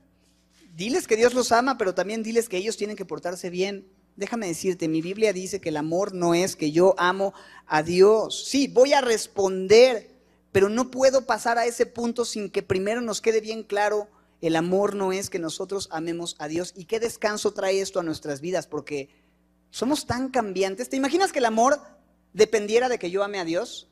Diles 0.74 1.06
que 1.06 1.16
Dios 1.16 1.34
los 1.34 1.52
ama, 1.52 1.78
pero 1.78 1.94
también 1.94 2.24
diles 2.24 2.48
que 2.48 2.56
ellos 2.56 2.76
tienen 2.76 2.96
que 2.96 3.04
portarse 3.04 3.48
bien. 3.48 3.86
Déjame 4.16 4.48
decirte, 4.48 4.88
mi 4.88 5.02
Biblia 5.02 5.32
dice 5.32 5.60
que 5.60 5.68
el 5.68 5.76
amor 5.76 6.14
no 6.14 6.34
es 6.34 6.56
que 6.56 6.72
yo 6.72 6.96
amo 6.98 7.32
a 7.66 7.84
Dios. 7.84 8.48
Sí, 8.48 8.66
voy 8.66 8.92
a 8.92 9.00
responder, 9.00 10.10
pero 10.50 10.68
no 10.68 10.90
puedo 10.90 11.26
pasar 11.26 11.58
a 11.58 11.66
ese 11.66 11.86
punto 11.86 12.24
sin 12.24 12.50
que 12.50 12.64
primero 12.64 13.00
nos 13.00 13.20
quede 13.20 13.40
bien 13.40 13.62
claro, 13.62 14.08
el 14.40 14.56
amor 14.56 14.96
no 14.96 15.12
es 15.12 15.30
que 15.30 15.38
nosotros 15.38 15.88
amemos 15.92 16.34
a 16.40 16.48
Dios. 16.48 16.74
¿Y 16.76 16.86
qué 16.86 16.98
descanso 16.98 17.52
trae 17.52 17.80
esto 17.80 18.00
a 18.00 18.02
nuestras 18.02 18.40
vidas? 18.40 18.66
Porque 18.66 19.10
somos 19.70 20.06
tan 20.06 20.28
cambiantes. 20.28 20.88
¿Te 20.88 20.96
imaginas 20.96 21.30
que 21.30 21.38
el 21.38 21.44
amor 21.44 21.80
dependiera 22.32 22.88
de 22.88 22.98
que 22.98 23.12
yo 23.12 23.22
ame 23.22 23.38
a 23.38 23.44
Dios? 23.44 23.88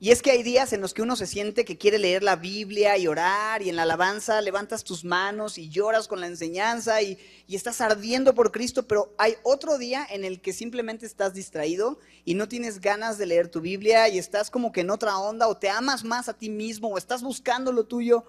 Y 0.00 0.10
es 0.10 0.22
que 0.22 0.32
hay 0.32 0.42
días 0.42 0.72
en 0.72 0.80
los 0.80 0.92
que 0.92 1.02
uno 1.02 1.14
se 1.14 1.26
siente 1.26 1.64
que 1.64 1.78
quiere 1.78 1.98
leer 1.98 2.22
la 2.22 2.36
Biblia 2.36 2.98
y 2.98 3.06
orar 3.06 3.62
y 3.62 3.68
en 3.68 3.76
la 3.76 3.82
alabanza 3.82 4.40
levantas 4.40 4.82
tus 4.82 5.04
manos 5.04 5.56
y 5.56 5.68
lloras 5.68 6.08
con 6.08 6.20
la 6.20 6.26
enseñanza 6.26 7.00
y, 7.00 7.18
estás 7.48 7.80
ardiendo 7.80 8.34
por 8.34 8.50
Cristo, 8.50 8.88
pero 8.88 9.14
hay 9.16 9.36
otro 9.44 9.78
día 9.78 10.04
en 10.10 10.24
el 10.24 10.40
que 10.40 10.52
simplemente 10.52 11.06
estás 11.06 11.32
distraído 11.32 12.00
y 12.24 12.34
no 12.34 12.48
tienes 12.48 12.80
ganas 12.80 13.16
de 13.16 13.26
leer 13.26 13.48
tu 13.48 13.60
Biblia 13.60 14.08
y 14.08 14.18
estás 14.18 14.50
como 14.50 14.72
que 14.72 14.80
en 14.80 14.90
otra 14.90 15.16
onda 15.18 15.46
o 15.46 15.56
te 15.56 15.68
amas 15.68 16.02
más 16.02 16.28
a 16.28 16.34
ti 16.36 16.50
mismo 16.50 16.88
o 16.88 16.98
estás 16.98 17.22
buscando 17.22 17.70
lo 17.70 17.84
tuyo. 17.84 18.24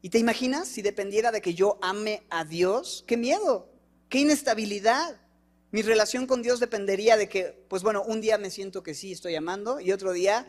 ¿Y 0.00 0.08
te 0.08 0.18
imaginas 0.18 0.68
si 0.68 0.80
dependiera 0.80 1.30
de 1.30 1.42
que 1.42 1.54
yo 1.54 1.78
ame 1.82 2.22
a 2.30 2.44
Dios? 2.44 3.04
¡Qué 3.06 3.16
miedo! 3.16 3.68
¡Qué 4.08 4.20
inestabilidad! 4.20 5.20
Mi 5.72 5.82
relación 5.82 6.26
con 6.26 6.42
Dios 6.42 6.60
dependería 6.60 7.16
de 7.16 7.28
que, 7.28 7.64
pues 7.68 7.82
bueno, 7.82 8.02
un 8.02 8.20
día 8.20 8.38
me 8.38 8.50
siento 8.50 8.82
que 8.82 8.94
sí 8.94 9.12
estoy 9.12 9.34
amando 9.34 9.80
y 9.80 9.92
otro 9.92 10.12
día, 10.12 10.46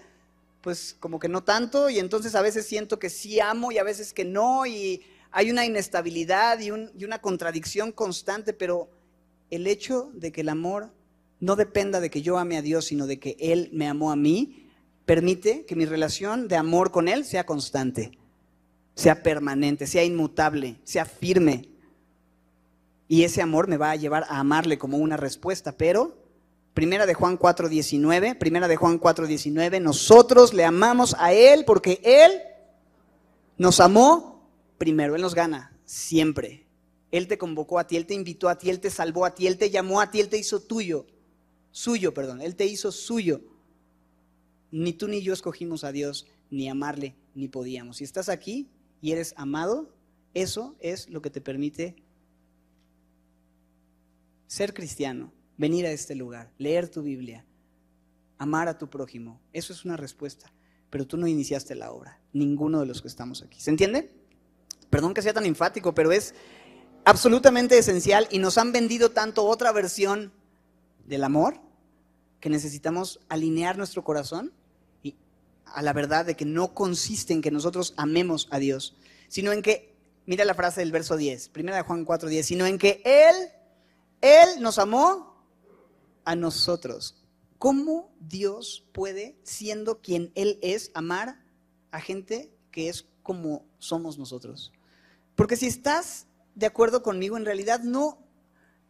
pues 0.62 0.96
como 1.00 1.20
que 1.20 1.28
no 1.28 1.44
tanto 1.44 1.90
y 1.90 2.00
entonces 2.00 2.36
a 2.36 2.42
veces 2.42 2.66
siento 2.66 3.00
que 3.00 3.10
sí 3.10 3.40
amo 3.40 3.72
y 3.72 3.78
a 3.78 3.84
veces 3.84 4.14
que 4.14 4.26
no 4.26 4.66
y 4.66 5.04
hay 5.32 5.50
una 5.52 5.66
inestabilidad 5.66 6.60
y, 6.60 6.68
y 6.68 7.06
una 7.06 7.20
contradicción 7.20 7.92
constante, 7.92 8.54
pero 8.54 8.90
el 9.50 9.68
hecho 9.68 10.12
de 10.14 10.32
que 10.32 10.42
el 10.42 10.50
amor 10.50 10.92
no 11.40 11.56
dependa 11.56 12.00
de 12.00 12.10
que 12.10 12.22
yo 12.22 12.38
ame 12.38 12.58
a 12.58 12.62
Dios, 12.62 12.86
sino 12.86 13.08
de 13.08 13.20
que 13.20 13.36
Él 13.40 13.70
me 13.74 13.88
amó 13.88 14.12
a 14.12 14.16
mí, 14.16 14.68
permite 15.06 15.66
que 15.66 15.76
mi 15.76 15.86
relación 15.86 16.48
de 16.48 16.58
amor 16.58 16.92
con 16.92 17.08
Él 17.08 17.26
sea 17.26 17.46
constante, 17.46 18.12
sea 18.96 19.24
permanente, 19.24 19.88
sea 19.88 20.04
inmutable, 20.04 20.80
sea 20.84 21.06
firme. 21.06 21.70
Y 23.08 23.24
ese 23.24 23.42
amor 23.42 23.68
me 23.68 23.78
va 23.78 23.92
a 23.92 23.96
llevar 23.96 24.26
a 24.30 24.40
amarle 24.40 24.78
como 24.78 24.98
una 24.98 25.18
respuesta. 25.18 25.78
Pero, 25.78 26.18
primera 26.74 27.06
de 27.06 27.14
Juan 27.14 27.40
4.19, 27.40 28.38
primera 28.38 28.68
de 28.68 28.76
Juan 28.76 29.00
4.19, 29.00 29.82
nosotros 29.82 30.54
le 30.54 30.66
amamos 30.66 31.16
a 31.20 31.34
Él 31.34 31.64
porque 31.66 32.02
Él 32.04 32.32
nos 33.58 33.80
amó 33.80 34.50
primero. 34.78 35.16
Él 35.16 35.22
nos 35.22 35.36
gana 35.36 35.78
siempre. 35.86 36.66
Él 37.12 37.28
te 37.28 37.38
convocó 37.38 37.80
a 37.80 37.88
ti, 37.88 37.96
Él 37.96 38.06
te 38.06 38.14
invitó 38.14 38.50
a 38.50 38.58
ti, 38.58 38.70
Él 38.70 38.82
te 38.82 38.90
salvó 38.90 39.26
a 39.26 39.34
ti, 39.34 39.48
Él 39.48 39.58
te 39.58 39.70
llamó 39.70 40.02
a 40.02 40.12
ti, 40.12 40.20
Él 40.20 40.30
te 40.30 40.38
hizo 40.38 40.60
tuyo. 40.60 41.08
Suyo, 41.72 42.14
perdón. 42.14 42.42
Él 42.42 42.56
te 42.56 42.66
hizo 42.66 42.92
suyo. 42.92 43.42
Ni 44.72 44.92
tú 44.92 45.08
ni 45.08 45.22
yo 45.22 45.32
escogimos 45.32 45.86
a 45.86 45.94
Dios, 45.94 46.28
ni 46.50 46.68
amarle, 46.68 47.16
ni 47.34 47.48
podíamos. 47.48 47.98
Si 47.98 48.04
estás 48.04 48.28
aquí 48.28 48.70
y 49.02 49.14
eres 49.14 49.34
amado, 49.38 49.94
eso 50.34 50.76
es 50.80 51.10
lo 51.10 51.22
que 51.22 51.30
te 51.30 51.40
permite 51.40 51.96
ser 54.48 54.74
cristiano, 54.74 55.32
venir 55.58 55.86
a 55.86 55.92
este 55.92 56.16
lugar, 56.16 56.52
leer 56.58 56.90
tu 56.90 57.02
Biblia, 57.04 57.46
amar 58.38 58.68
a 58.68 58.78
tu 58.78 58.90
prójimo, 58.90 59.40
eso 59.54 59.74
es 59.74 59.86
una 59.86 59.98
respuesta. 59.98 60.52
Pero 60.90 61.06
tú 61.06 61.18
no 61.18 61.28
iniciaste 61.28 61.76
la 61.76 61.92
obra, 61.92 62.20
ninguno 62.32 62.80
de 62.80 62.86
los 62.86 63.02
que 63.02 63.10
estamos 63.10 63.42
aquí. 63.42 63.60
¿Se 63.60 63.70
entiende? 63.70 64.10
Perdón 64.90 65.14
que 65.14 65.22
sea 65.22 65.34
tan 65.34 65.46
enfático, 65.46 65.94
pero 65.94 66.12
es 66.12 66.34
absolutamente 67.04 67.78
esencial 67.78 68.28
y 68.32 68.40
nos 68.40 68.58
han 68.58 68.72
vendido 68.72 69.12
tanto 69.12 69.46
otra 69.46 69.72
versión 69.72 70.32
del 71.06 71.24
amor 71.24 71.60
que 72.40 72.50
necesitamos 72.50 73.20
alinear 73.28 73.78
nuestro 73.78 74.04
corazón 74.04 74.54
y 75.04 75.16
a 75.66 75.82
la 75.82 75.94
verdad 75.94 76.26
de 76.26 76.36
que 76.36 76.46
no 76.46 76.74
consiste 76.74 77.34
en 77.34 77.42
que 77.42 77.52
nosotros 77.52 77.94
amemos 77.98 78.48
a 78.52 78.60
Dios, 78.60 78.96
sino 79.28 79.52
en 79.52 79.62
que, 79.62 79.94
mira 80.26 80.46
la 80.46 80.54
frase 80.54 80.82
del 80.82 80.92
verso 80.92 81.18
10, 81.18 81.50
primera 81.50 81.78
de 81.78 81.84
Juan 81.84 82.06
4, 82.06 82.30
10, 82.30 82.46
sino 82.46 82.66
en 82.66 82.78
que 82.78 83.02
Él 83.04 83.36
Él 84.22 84.62
nos 84.62 84.80
amó 84.80 85.36
a 86.26 86.36
nosotros. 86.36 87.24
¿Cómo 87.58 88.12
Dios 88.20 88.86
puede, 88.92 89.38
siendo 89.44 90.02
quien 90.02 90.32
Él 90.36 90.60
es, 90.62 90.92
amar 90.94 91.44
a 91.92 92.00
gente 92.00 92.54
que 92.72 92.90
es 92.90 93.08
como 93.24 93.66
somos 93.80 94.18
nosotros? 94.18 94.72
Porque 95.36 95.56
si 95.56 95.68
estás 95.68 96.28
de 96.56 96.66
acuerdo 96.66 97.04
conmigo, 97.04 97.38
en 97.38 97.46
realidad 97.46 97.82
no, 97.82 98.20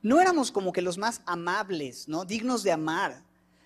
no 0.01 0.21
éramos 0.21 0.51
como 0.51 0.71
que 0.71 0.81
los 0.81 0.97
más 0.97 1.21
amables, 1.25 2.07
¿no? 2.07 2.25
Dignos 2.25 2.63
de 2.63 2.71
amar. 2.71 3.25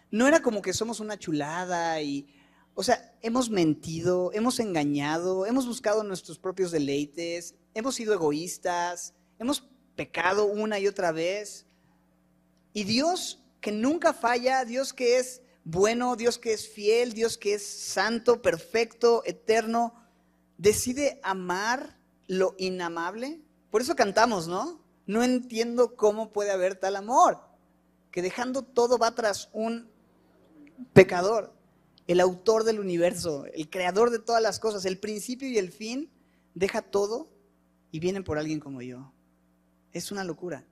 No 0.10 0.28
era 0.28 0.42
como 0.42 0.62
que 0.62 0.74
somos 0.74 1.00
una 1.00 1.18
chulada 1.18 2.02
y, 2.02 2.28
o 2.74 2.84
sea, 2.84 3.16
hemos 3.22 3.50
mentido, 3.50 4.32
hemos 4.34 4.60
engañado, 4.60 5.46
hemos 5.46 5.66
buscado 5.68 6.04
nuestros 6.04 6.38
propios 6.38 6.72
deleites, 6.72 7.56
hemos 7.74 7.96
sido 7.96 8.14
egoístas, 8.14 9.14
hemos 9.40 9.71
pecado 10.02 10.46
una 10.46 10.80
y 10.80 10.88
otra 10.88 11.12
vez. 11.12 11.68
Y 12.74 12.86
Dios 12.86 13.40
que 13.60 13.72
nunca 13.72 14.14
falla, 14.14 14.66
Dios 14.66 14.94
que 14.94 15.20
es 15.20 15.44
bueno, 15.64 16.16
Dios 16.16 16.40
que 16.40 16.54
es 16.54 16.68
fiel, 16.68 17.14
Dios 17.14 17.38
que 17.38 17.54
es 17.54 17.64
santo, 17.64 18.42
perfecto, 18.42 19.22
eterno, 19.26 19.94
decide 20.58 21.20
amar 21.22 22.00
lo 22.26 22.56
inamable. 22.58 23.42
Por 23.70 23.84
eso 23.84 23.96
cantamos, 23.96 24.48
¿no? 24.48 24.82
No 25.06 25.24
entiendo 25.24 25.96
cómo 25.96 26.32
puede 26.32 26.50
haber 26.50 26.78
tal 26.78 26.96
amor, 26.96 27.40
que 28.10 28.24
dejando 28.24 28.64
todo 28.64 28.98
va 28.98 29.14
tras 29.14 29.50
un 29.54 29.88
pecador, 30.94 31.54
el 32.08 32.20
autor 32.20 32.64
del 32.64 32.80
universo, 32.80 33.46
el 33.54 33.70
creador 33.70 34.10
de 34.10 34.18
todas 34.18 34.42
las 34.42 34.60
cosas, 34.60 34.84
el 34.86 34.98
principio 34.98 35.48
y 35.48 35.60
el 35.60 35.72
fin, 35.72 36.10
deja 36.56 36.82
todo 36.82 37.30
y 37.92 38.00
viene 38.00 38.24
por 38.24 38.40
alguien 38.40 38.60
como 38.60 38.82
yo. 38.82 39.14
Es 39.94 40.12
una 40.12 40.24
locura. 40.24 40.66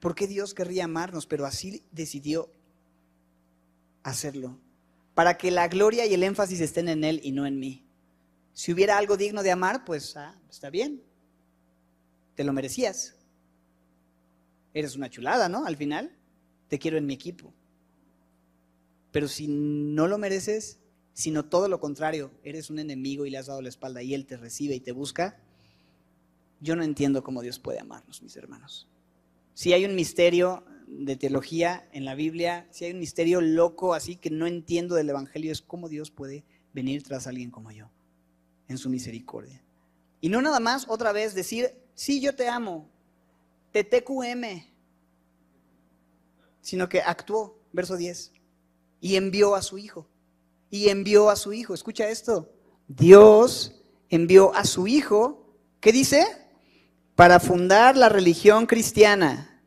¿Por 0.00 0.14
qué 0.14 0.26
Dios 0.26 0.54
querría 0.54 0.84
amarnos? 0.84 1.26
Pero 1.26 1.44
así 1.46 1.84
decidió 1.90 2.50
hacerlo. 4.02 4.58
Para 5.14 5.36
que 5.36 5.50
la 5.50 5.68
gloria 5.68 6.06
y 6.06 6.14
el 6.14 6.22
énfasis 6.22 6.60
estén 6.60 6.88
en 6.88 7.04
Él 7.04 7.20
y 7.22 7.32
no 7.32 7.46
en 7.46 7.58
mí. 7.58 7.84
Si 8.52 8.72
hubiera 8.72 8.98
algo 8.98 9.16
digno 9.16 9.42
de 9.42 9.50
amar, 9.50 9.84
pues 9.84 10.16
ah, 10.16 10.40
está 10.48 10.70
bien. 10.70 11.02
Te 12.34 12.44
lo 12.44 12.52
merecías. 12.52 13.16
Eres 14.74 14.96
una 14.96 15.10
chulada, 15.10 15.48
¿no? 15.48 15.64
Al 15.64 15.76
final, 15.76 16.16
te 16.68 16.78
quiero 16.78 16.98
en 16.98 17.06
mi 17.06 17.14
equipo. 17.14 17.52
Pero 19.10 19.26
si 19.26 19.48
no 19.48 20.06
lo 20.06 20.18
mereces, 20.18 20.78
sino 21.14 21.44
todo 21.44 21.68
lo 21.68 21.80
contrario, 21.80 22.30
eres 22.44 22.70
un 22.70 22.78
enemigo 22.78 23.26
y 23.26 23.30
le 23.30 23.38
has 23.38 23.46
dado 23.46 23.62
la 23.62 23.68
espalda 23.68 24.02
y 24.02 24.14
Él 24.14 24.26
te 24.26 24.36
recibe 24.36 24.76
y 24.76 24.80
te 24.80 24.92
busca, 24.92 25.40
yo 26.60 26.76
no 26.76 26.82
entiendo 26.82 27.22
cómo 27.22 27.42
Dios 27.42 27.58
puede 27.58 27.80
amarnos, 27.80 28.22
mis 28.22 28.36
hermanos. 28.36 28.88
Si 29.54 29.72
hay 29.72 29.84
un 29.84 29.94
misterio 29.94 30.64
de 30.86 31.16
teología 31.16 31.88
en 31.92 32.04
la 32.04 32.14
Biblia, 32.14 32.66
si 32.70 32.84
hay 32.84 32.92
un 32.92 33.00
misterio 33.00 33.40
loco 33.40 33.94
así 33.94 34.16
que 34.16 34.30
no 34.30 34.46
entiendo 34.46 34.94
del 34.94 35.10
Evangelio, 35.10 35.52
es 35.52 35.60
cómo 35.60 35.88
Dios 35.88 36.10
puede 36.10 36.44
venir 36.72 37.02
tras 37.02 37.26
alguien 37.26 37.50
como 37.50 37.70
yo, 37.70 37.90
en 38.68 38.78
su 38.78 38.88
misericordia. 38.88 39.62
Y 40.20 40.28
no 40.28 40.42
nada 40.42 40.60
más 40.60 40.86
otra 40.88 41.12
vez 41.12 41.34
decir, 41.34 41.70
sí, 41.94 42.20
yo 42.20 42.34
te 42.34 42.48
amo, 42.48 42.88
TTQM, 43.72 44.64
sino 46.60 46.88
que 46.88 47.00
actuó, 47.00 47.58
verso 47.72 47.96
10, 47.96 48.32
y 49.00 49.16
envió 49.16 49.54
a 49.54 49.62
su 49.62 49.78
hijo. 49.78 50.08
Y 50.70 50.88
envió 50.88 51.30
a 51.30 51.36
su 51.36 51.52
hijo, 51.52 51.72
escucha 51.72 52.08
esto, 52.10 52.52
Dios 52.88 53.80
envió 54.10 54.54
a 54.54 54.64
su 54.64 54.86
hijo, 54.86 55.46
¿qué 55.80 55.92
dice? 55.92 56.26
Para 57.18 57.40
fundar 57.40 57.96
la 57.96 58.08
religión 58.08 58.66
cristiana 58.66 59.60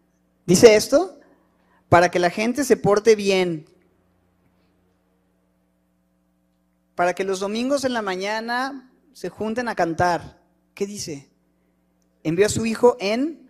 ¿Dice 0.46 0.78
esto? 0.78 1.20
Para 1.90 2.10
que 2.10 2.18
la 2.18 2.30
gente 2.30 2.64
se 2.64 2.78
porte 2.78 3.18
bien. 3.18 3.70
Para 6.96 7.14
que 7.14 7.26
los 7.26 7.42
domingos 7.42 7.84
en 7.84 7.92
la 7.92 8.02
mañana 8.02 8.90
se 9.12 9.28
junten 9.28 9.68
a 9.68 9.76
cantar. 9.76 10.42
¿Qué 10.74 10.88
dice? 10.88 11.30
Envió 12.24 12.46
a 12.46 12.50
su 12.50 12.66
Hijo 12.66 12.96
en 13.02 13.50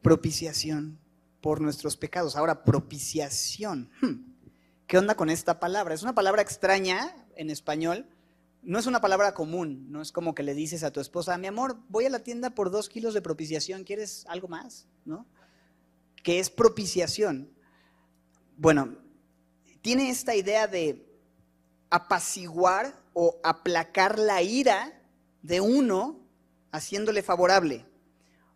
propiciación 0.00 1.00
por 1.40 1.60
nuestros 1.60 1.96
pecados. 1.96 2.36
Ahora, 2.36 2.62
propiciación. 2.62 3.90
Hmm. 4.00 4.32
¿Qué 4.86 4.96
onda 4.96 5.16
con 5.16 5.28
esta 5.28 5.58
palabra? 5.58 5.94
Es 5.94 6.04
una 6.04 6.14
palabra 6.14 6.40
extraña 6.40 7.16
en 7.34 7.50
español. 7.50 8.06
No 8.64 8.78
es 8.78 8.86
una 8.86 9.00
palabra 9.00 9.34
común. 9.34 9.86
No 9.90 10.02
es 10.02 10.10
como 10.10 10.34
que 10.34 10.42
le 10.42 10.54
dices 10.54 10.82
a 10.84 10.90
tu 10.90 11.00
esposa, 11.00 11.38
mi 11.38 11.46
amor, 11.46 11.76
voy 11.88 12.06
a 12.06 12.10
la 12.10 12.20
tienda 12.20 12.50
por 12.50 12.70
dos 12.70 12.88
kilos 12.88 13.14
de 13.14 13.22
propiciación. 13.22 13.84
¿Quieres 13.84 14.24
algo 14.28 14.48
más? 14.48 14.86
¿No? 15.04 15.26
que 16.24 16.40
es 16.40 16.50
propiciación. 16.50 17.48
Bueno, 18.56 18.96
tiene 19.82 20.10
esta 20.10 20.34
idea 20.34 20.66
de 20.66 21.06
apaciguar 21.90 22.98
o 23.12 23.38
aplacar 23.44 24.18
la 24.18 24.42
ira 24.42 25.00
de 25.42 25.60
uno 25.60 26.18
haciéndole 26.72 27.22
favorable, 27.22 27.86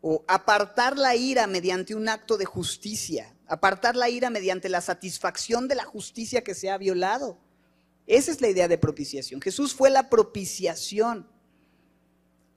o 0.01 0.25
apartar 0.27 0.97
la 0.97 1.14
ira 1.14 1.47
mediante 1.47 1.94
un 1.94 2.09
acto 2.09 2.37
de 2.37 2.47
justicia, 2.47 3.37
apartar 3.47 3.94
la 3.94 4.09
ira 4.09 4.31
mediante 4.31 4.68
la 4.68 4.81
satisfacción 4.81 5.68
de 5.68 5.77
la 5.77 5.85
justicia 5.85 6.42
que 6.42 6.55
se 6.55 6.71
ha 6.71 6.79
violado. 6.79 7.38
Esa 8.09 8.33
es 8.33 8.40
la 8.40 8.49
idea 8.49 8.68
de 8.68 8.79
propiciación. 8.79 9.40
Jesús 9.42 9.75
fue 9.75 9.90
la 9.90 10.09
propiciación. 10.09 11.29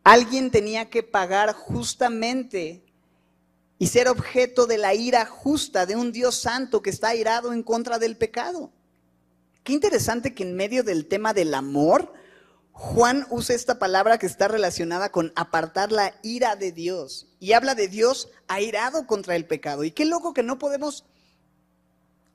Alguien 0.04 0.50
tenía 0.50 0.90
que 0.90 1.04
pagar 1.04 1.54
justamente 1.54 2.86
y 3.78 3.88
ser 3.88 4.08
objeto 4.08 4.66
de 4.66 4.78
la 4.78 4.94
ira 4.94 5.26
justa 5.26 5.86
de 5.86 5.98
un 5.98 6.14
Dios 6.14 6.36
santo 6.38 6.82
que 6.82 6.90
está 6.90 7.10
airado 7.10 7.52
en 7.52 7.64
contra 7.64 8.00
del 8.00 8.16
pecado. 8.16 8.72
Qué 9.64 9.74
interesante 9.74 10.34
que 10.34 10.44
en 10.44 10.56
medio 10.56 10.84
del 10.84 11.08
tema 11.08 11.34
del 11.34 11.54
amor, 11.54 12.14
Juan 12.72 13.28
usa 13.30 13.54
esta 13.54 13.78
palabra 13.78 14.18
que 14.18 14.28
está 14.28 14.48
relacionada 14.48 15.12
con 15.12 15.34
apartar 15.36 15.92
la 15.92 16.16
ira 16.24 16.56
de 16.56 16.72
Dios 16.72 17.28
y 17.42 17.52
habla 17.52 17.76
de 17.76 17.90
Dios 17.90 18.30
airado 18.48 19.06
contra 19.06 19.36
el 19.36 19.46
pecado. 19.46 19.84
Y 19.84 19.92
qué 19.92 20.06
loco 20.06 20.34
que 20.34 20.44
no 20.44 20.58
podemos 20.58 21.04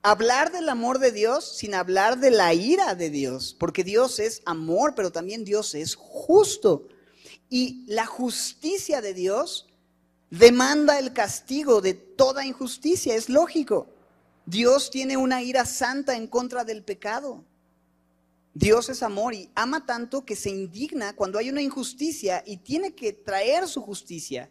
hablar 0.06 0.52
del 0.52 0.68
amor 0.68 1.00
de 1.00 1.10
Dios 1.10 1.56
sin 1.56 1.74
hablar 1.74 2.20
de 2.20 2.30
la 2.30 2.54
ira 2.54 2.94
de 2.94 3.10
Dios, 3.10 3.56
porque 3.58 3.82
Dios 3.82 4.20
es 4.20 4.40
amor, 4.46 4.94
pero 4.94 5.10
también 5.10 5.44
Dios 5.44 5.74
es 5.74 5.96
justo. 5.96 6.86
Y 7.50 7.84
la 7.88 8.06
justicia 8.06 9.00
de 9.00 9.14
Dios 9.14 9.66
demanda 10.30 11.00
el 11.00 11.12
castigo 11.12 11.80
de 11.80 11.94
toda 11.94 12.46
injusticia, 12.46 13.16
es 13.16 13.28
lógico. 13.28 13.88
Dios 14.44 14.90
tiene 14.90 15.16
una 15.16 15.42
ira 15.42 15.66
santa 15.66 16.14
en 16.16 16.28
contra 16.28 16.62
del 16.62 16.84
pecado. 16.84 17.44
Dios 18.54 18.88
es 18.88 19.02
amor 19.02 19.34
y 19.34 19.50
ama 19.56 19.86
tanto 19.86 20.24
que 20.24 20.36
se 20.36 20.50
indigna 20.50 21.16
cuando 21.16 21.36
hay 21.36 21.50
una 21.50 21.62
injusticia 21.62 22.44
y 22.46 22.58
tiene 22.58 22.94
que 22.94 23.12
traer 23.12 23.66
su 23.66 23.82
justicia. 23.82 24.48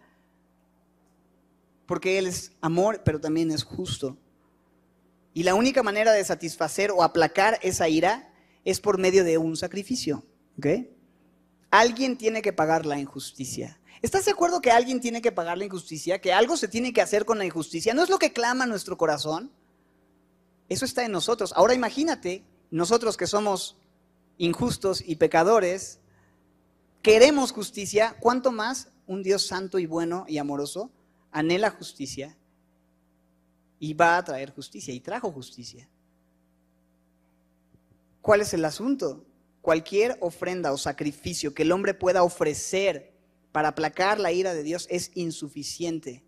Porque 1.86 2.18
Él 2.18 2.28
es 2.28 2.52
amor, 2.60 3.04
pero 3.06 3.22
también 3.22 3.52
es 3.52 3.64
justo. 3.64 4.18
Y 5.36 5.44
la 5.44 5.54
única 5.54 5.84
manera 5.84 6.14
de 6.14 6.24
satisfacer 6.24 6.92
o 6.92 7.04
aplacar 7.04 7.60
esa 7.62 7.90
ira 7.90 8.34
es 8.64 8.80
por 8.80 8.98
medio 8.98 9.26
de 9.26 9.38
un 9.38 9.58
sacrificio. 9.58 10.24
Alguien 11.70 12.18
tiene 12.18 12.42
que 12.42 12.54
pagar 12.54 12.86
la 12.86 12.98
injusticia. 12.98 13.78
¿Estás 14.02 14.24
de 14.24 14.32
acuerdo 14.32 14.62
que 14.62 14.72
alguien 14.72 15.02
tiene 15.02 15.22
que 15.22 15.34
pagar 15.34 15.58
la 15.58 15.66
injusticia? 15.66 16.22
¿Que 16.22 16.32
algo 16.32 16.56
se 16.56 16.70
tiene 16.70 16.94
que 16.94 17.02
hacer 17.02 17.26
con 17.26 17.38
la 17.38 17.44
injusticia? 17.44 17.94
¿No 17.94 18.02
es 18.02 18.10
lo 18.10 18.18
que 18.18 18.32
clama 18.32 18.66
nuestro 18.66 18.98
corazón? 18.98 19.52
Eso 20.70 20.86
está 20.86 21.04
en 21.04 21.12
nosotros. 21.12 21.52
Ahora 21.58 21.74
imagínate, 21.74 22.46
nosotros 22.72 23.18
que 23.18 23.28
somos 23.28 23.76
injustos 24.38 25.04
y 25.06 25.18
pecadores, 25.18 26.00
queremos 27.02 27.52
justicia, 27.52 28.16
¿cuánto 28.22 28.54
más 28.54 28.88
un 29.06 29.22
Dios 29.22 29.46
santo 29.46 29.80
y 29.80 29.86
bueno 29.86 30.24
y 30.30 30.38
amoroso 30.38 30.92
anhela 31.30 31.72
justicia 31.72 32.38
y 33.86 33.94
va 33.94 34.18
a 34.18 34.24
traer 34.24 34.52
justicia 34.52 34.92
y 34.96 35.00
trajo 35.00 35.32
justicia? 35.32 35.88
¿Cuál 38.20 38.42
es 38.42 38.52
el 38.56 38.66
asunto? 38.66 39.24
Cualquier 39.62 40.18
ofrenda 40.22 40.74
o 40.74 40.78
sacrificio 40.80 41.54
que 41.54 41.62
el 41.62 41.72
hombre 41.72 41.94
pueda 41.94 42.24
ofrecer 42.24 43.14
para 43.52 43.68
aplacar 43.68 44.20
la 44.20 44.32
ira 44.32 44.56
de 44.56 44.64
Dios 44.64 44.88
es 44.90 45.12
insuficiente. 45.14 46.24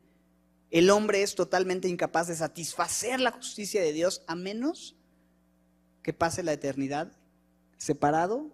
El 0.70 0.92
hombre 0.92 1.24
es 1.24 1.34
totalmente 1.34 1.88
incapaz 1.88 2.28
de 2.28 2.36
satisfacer 2.36 3.20
la 3.20 3.32
justicia 3.32 3.82
de 3.82 3.92
Dios 3.92 4.22
a 4.28 4.36
menos 4.36 4.96
que 6.04 6.14
pase 6.14 6.44
la 6.44 6.54
eternidad 6.54 7.12
separado 7.78 8.52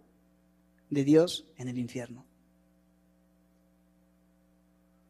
de 0.90 1.04
Dios 1.04 1.46
en 1.58 1.68
el 1.68 1.78
infierno. 1.78 2.26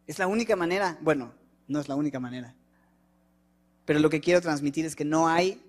Es 0.07 0.17
la 0.17 0.25
única 0.25 0.55
manera, 0.55 0.97
bueno, 1.01 1.35
no 1.67 1.79
es 1.79 1.87
la 1.87 1.95
única 1.95 2.19
manera, 2.19 2.55
pero 3.85 3.99
lo 3.99 4.09
que 4.09 4.21
quiero 4.21 4.41
transmitir 4.41 4.85
es 4.85 4.95
que 4.95 5.05
no 5.05 5.27
hay 5.27 5.61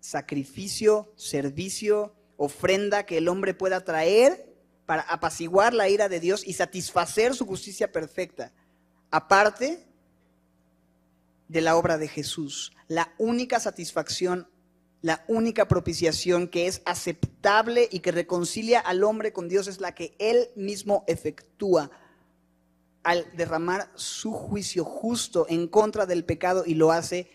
sacrificio, 0.00 1.12
servicio, 1.16 2.14
ofrenda 2.36 3.04
que 3.04 3.18
el 3.18 3.28
hombre 3.28 3.54
pueda 3.54 3.84
traer 3.84 4.54
para 4.86 5.02
apaciguar 5.02 5.74
la 5.74 5.88
ira 5.88 6.08
de 6.08 6.20
Dios 6.20 6.46
y 6.46 6.52
satisfacer 6.52 7.34
su 7.34 7.46
justicia 7.46 7.90
perfecta, 7.90 8.52
aparte 9.10 9.84
de 11.48 11.60
la 11.60 11.76
obra 11.76 11.98
de 11.98 12.08
Jesús. 12.08 12.72
La 12.88 13.12
única 13.18 13.58
satisfacción, 13.58 14.48
la 15.02 15.24
única 15.28 15.66
propiciación 15.66 16.48
que 16.48 16.66
es 16.66 16.82
aceptable 16.84 17.88
y 17.90 18.00
que 18.00 18.12
reconcilia 18.12 18.80
al 18.80 19.02
hombre 19.04 19.32
con 19.32 19.48
Dios 19.48 19.66
es 19.66 19.80
la 19.80 19.94
que 19.94 20.14
Él 20.18 20.50
mismo 20.54 21.04
efectúa 21.06 21.90
al 23.06 23.24
derramar 23.36 23.88
su 23.94 24.32
juicio 24.32 24.84
justo 24.84 25.46
en 25.48 25.68
contra 25.68 26.06
del 26.06 26.24
pecado 26.24 26.64
y 26.66 26.74
lo 26.74 26.90
hace 26.90 27.30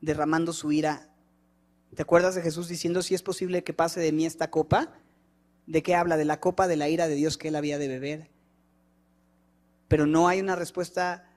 derramando 0.00 0.52
su 0.52 0.70
ira. 0.70 1.12
¿Te 1.92 2.02
acuerdas 2.02 2.36
de 2.36 2.42
Jesús 2.42 2.68
diciendo 2.68 3.02
si 3.02 3.16
es 3.16 3.22
posible 3.22 3.64
que 3.64 3.72
pase 3.72 3.98
de 3.98 4.12
mí 4.12 4.26
esta 4.26 4.48
copa? 4.52 4.92
¿De 5.66 5.82
qué 5.82 5.96
habla? 5.96 6.16
De 6.16 6.24
la 6.24 6.38
copa 6.38 6.68
de 6.68 6.76
la 6.76 6.88
ira 6.88 7.08
de 7.08 7.16
Dios 7.16 7.36
que 7.36 7.48
él 7.48 7.56
había 7.56 7.78
de 7.78 7.88
beber. 7.88 8.30
Pero 9.88 10.06
no 10.06 10.28
hay 10.28 10.38
una 10.38 10.54
respuesta 10.54 11.28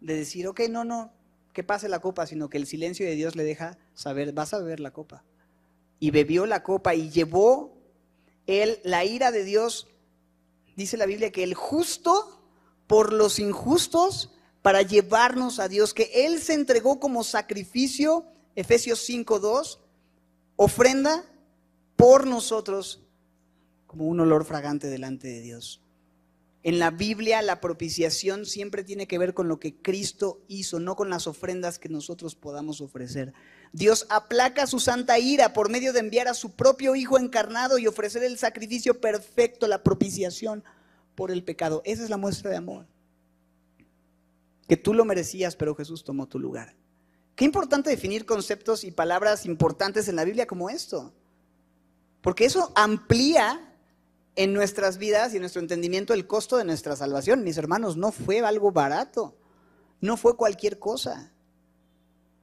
de 0.00 0.14
decir, 0.14 0.46
ok, 0.46 0.60
no, 0.70 0.84
no, 0.84 1.12
que 1.52 1.64
pase 1.64 1.88
la 1.88 1.98
copa, 1.98 2.28
sino 2.28 2.48
que 2.48 2.58
el 2.58 2.68
silencio 2.68 3.04
de 3.04 3.16
Dios 3.16 3.34
le 3.34 3.42
deja 3.42 3.76
saber, 3.92 4.32
vas 4.32 4.54
a 4.54 4.60
beber 4.60 4.78
la 4.78 4.92
copa. 4.92 5.24
Y 5.98 6.12
bebió 6.12 6.46
la 6.46 6.62
copa 6.62 6.94
y 6.94 7.10
llevó 7.10 7.76
él 8.46 8.78
la 8.84 9.04
ira 9.04 9.32
de 9.32 9.42
Dios 9.42 9.88
dice 10.76 10.96
la 10.96 11.06
Biblia 11.06 11.32
que 11.32 11.42
el 11.42 11.54
justo 11.54 12.40
por 12.86 13.12
los 13.12 13.38
injustos 13.38 14.30
para 14.62 14.82
llevarnos 14.82 15.58
a 15.58 15.68
Dios, 15.68 15.94
que 15.94 16.10
Él 16.12 16.40
se 16.40 16.54
entregó 16.54 17.00
como 17.00 17.24
sacrificio, 17.24 18.26
Efesios 18.54 19.08
5.2, 19.08 19.78
ofrenda 20.56 21.24
por 21.96 22.26
nosotros 22.26 23.02
como 23.86 24.06
un 24.06 24.20
olor 24.20 24.44
fragante 24.44 24.88
delante 24.88 25.28
de 25.28 25.40
Dios. 25.40 25.80
En 26.66 26.80
la 26.80 26.90
Biblia 26.90 27.42
la 27.42 27.60
propiciación 27.60 28.44
siempre 28.44 28.82
tiene 28.82 29.06
que 29.06 29.18
ver 29.18 29.34
con 29.34 29.46
lo 29.46 29.60
que 29.60 29.76
Cristo 29.76 30.40
hizo, 30.48 30.80
no 30.80 30.96
con 30.96 31.08
las 31.08 31.28
ofrendas 31.28 31.78
que 31.78 31.88
nosotros 31.88 32.34
podamos 32.34 32.80
ofrecer. 32.80 33.34
Dios 33.72 34.04
aplaca 34.10 34.66
su 34.66 34.80
santa 34.80 35.16
ira 35.20 35.52
por 35.52 35.70
medio 35.70 35.92
de 35.92 36.00
enviar 36.00 36.26
a 36.26 36.34
su 36.34 36.56
propio 36.56 36.96
Hijo 36.96 37.20
encarnado 37.20 37.78
y 37.78 37.86
ofrecer 37.86 38.24
el 38.24 38.36
sacrificio 38.36 39.00
perfecto, 39.00 39.68
la 39.68 39.84
propiciación 39.84 40.64
por 41.14 41.30
el 41.30 41.44
pecado. 41.44 41.82
Esa 41.84 42.02
es 42.02 42.10
la 42.10 42.16
muestra 42.16 42.50
de 42.50 42.56
amor. 42.56 42.88
Que 44.66 44.76
tú 44.76 44.92
lo 44.92 45.04
merecías, 45.04 45.54
pero 45.54 45.76
Jesús 45.76 46.02
tomó 46.02 46.26
tu 46.26 46.40
lugar. 46.40 46.74
Qué 47.36 47.44
importante 47.44 47.90
definir 47.90 48.26
conceptos 48.26 48.82
y 48.82 48.90
palabras 48.90 49.46
importantes 49.46 50.08
en 50.08 50.16
la 50.16 50.24
Biblia 50.24 50.48
como 50.48 50.68
esto. 50.68 51.14
Porque 52.22 52.44
eso 52.44 52.72
amplía 52.74 53.75
en 54.36 54.52
nuestras 54.52 54.98
vidas 54.98 55.32
y 55.32 55.36
en 55.36 55.42
nuestro 55.42 55.60
entendimiento 55.60 56.12
el 56.12 56.26
costo 56.26 56.58
de 56.58 56.64
nuestra 56.64 56.94
salvación. 56.94 57.42
Mis 57.42 57.56
hermanos, 57.56 57.96
no 57.96 58.12
fue 58.12 58.40
algo 58.40 58.70
barato. 58.70 59.36
No 60.00 60.16
fue 60.18 60.36
cualquier 60.36 60.78
cosa. 60.78 61.32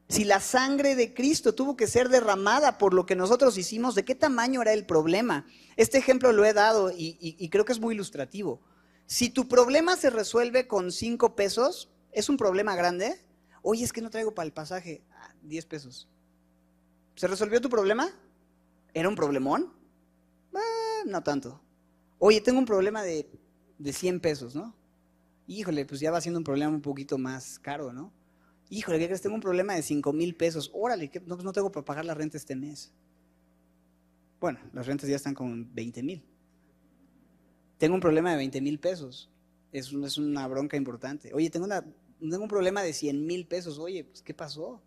Si 0.10 0.26
la 0.26 0.40
sangre 0.40 0.96
de 0.96 1.14
Cristo 1.14 1.56
tuvo 1.56 1.78
que 1.78 1.88
ser 1.88 2.10
derramada 2.10 2.78
por 2.78 2.94
lo 2.94 3.06
que 3.06 3.16
nosotros 3.16 3.58
hicimos, 3.58 3.96
¿de 3.96 4.04
qué 4.04 4.16
tamaño 4.16 4.62
era 4.62 4.74
el 4.74 4.86
problema? 4.86 5.46
Este 5.78 5.98
ejemplo 5.98 6.32
lo 6.34 6.46
he 6.46 6.54
dado 6.54 6.92
y, 6.96 7.50
creo 7.50 7.64
que 7.64 7.72
es 7.72 7.80
muy 7.80 7.94
ilustrativo. 7.94 8.62
Si 9.06 9.30
tu 9.30 9.48
problema 9.48 9.96
se 9.96 10.10
resuelve 10.10 10.68
con 10.68 10.92
cinco 10.92 11.36
pesos, 11.36 11.90
¿es 12.12 12.28
un 12.28 12.38
problema 12.38 12.76
grande? 12.76 13.24
Oye, 13.62 13.84
es 13.84 13.94
que 13.94 14.02
no 14.02 14.10
traigo 14.10 14.34
para 14.34 14.46
el 14.46 14.54
pasaje. 14.54 15.04
Ah, 15.12 15.34
10 15.44 15.66
pesos. 15.66 16.10
¿Se 17.16 17.28
resolvió 17.28 17.62
tu 17.62 17.70
problema? 17.70 18.10
¿Era 18.94 19.10
un 19.10 19.16
problemón? 19.16 19.74
Ah, 20.54 21.04
no 21.06 21.24
tanto. 21.24 21.62
Oye, 22.26 22.40
tengo 22.40 22.58
un 22.58 22.66
problema 22.66 23.04
de, 23.04 23.30
de 23.78 23.92
100 23.92 24.22
pesos, 24.22 24.56
¿no? 24.56 24.74
Híjole, 25.46 25.86
pues 25.86 26.00
ya 26.00 26.10
va 26.10 26.22
siendo 26.22 26.40
un 26.40 26.46
problema 26.46 26.72
un 26.74 26.82
poquito 26.82 27.18
más 27.18 27.60
caro, 27.60 27.92
¿no? 27.92 28.14
Híjole, 28.70 28.98
¿qué 28.98 29.08
crees? 29.08 29.22
Tengo 29.22 29.36
un 29.36 29.42
problema 29.42 29.76
de 29.76 29.82
5 29.82 30.14
mil 30.14 30.34
pesos. 30.34 30.72
Órale, 30.74 31.12
no, 31.26 31.36
no 31.36 31.52
tengo 31.52 31.70
para 31.70 31.84
pagar 31.84 32.06
la 32.06 32.14
renta 32.14 32.38
este 32.38 32.56
mes. 32.56 32.94
Bueno, 34.40 34.58
las 34.72 34.88
rentas 34.88 35.10
ya 35.10 35.18
están 35.18 35.34
con 35.34 35.76
20 35.76 36.02
mil. 36.02 36.24
Tengo 37.78 37.94
un 37.94 38.00
problema 38.00 38.32
de 38.32 38.38
20 38.38 38.62
mil 38.62 38.80
pesos. 38.80 39.30
Es, 39.74 39.92
es, 39.92 40.18
una 40.18 40.48
bronca 40.48 40.78
importante. 40.78 41.34
Oye, 41.34 41.50
tengo, 41.50 41.66
una, 41.66 41.84
tengo 42.22 42.44
un 42.44 42.48
problema 42.48 42.84
de 42.84 42.94
100 42.94 43.26
mil 43.26 43.46
pesos. 43.48 43.80
Oye, 43.80 44.06
pues, 44.06 44.22
¿qué 44.22 44.34
pasó? 44.34 44.82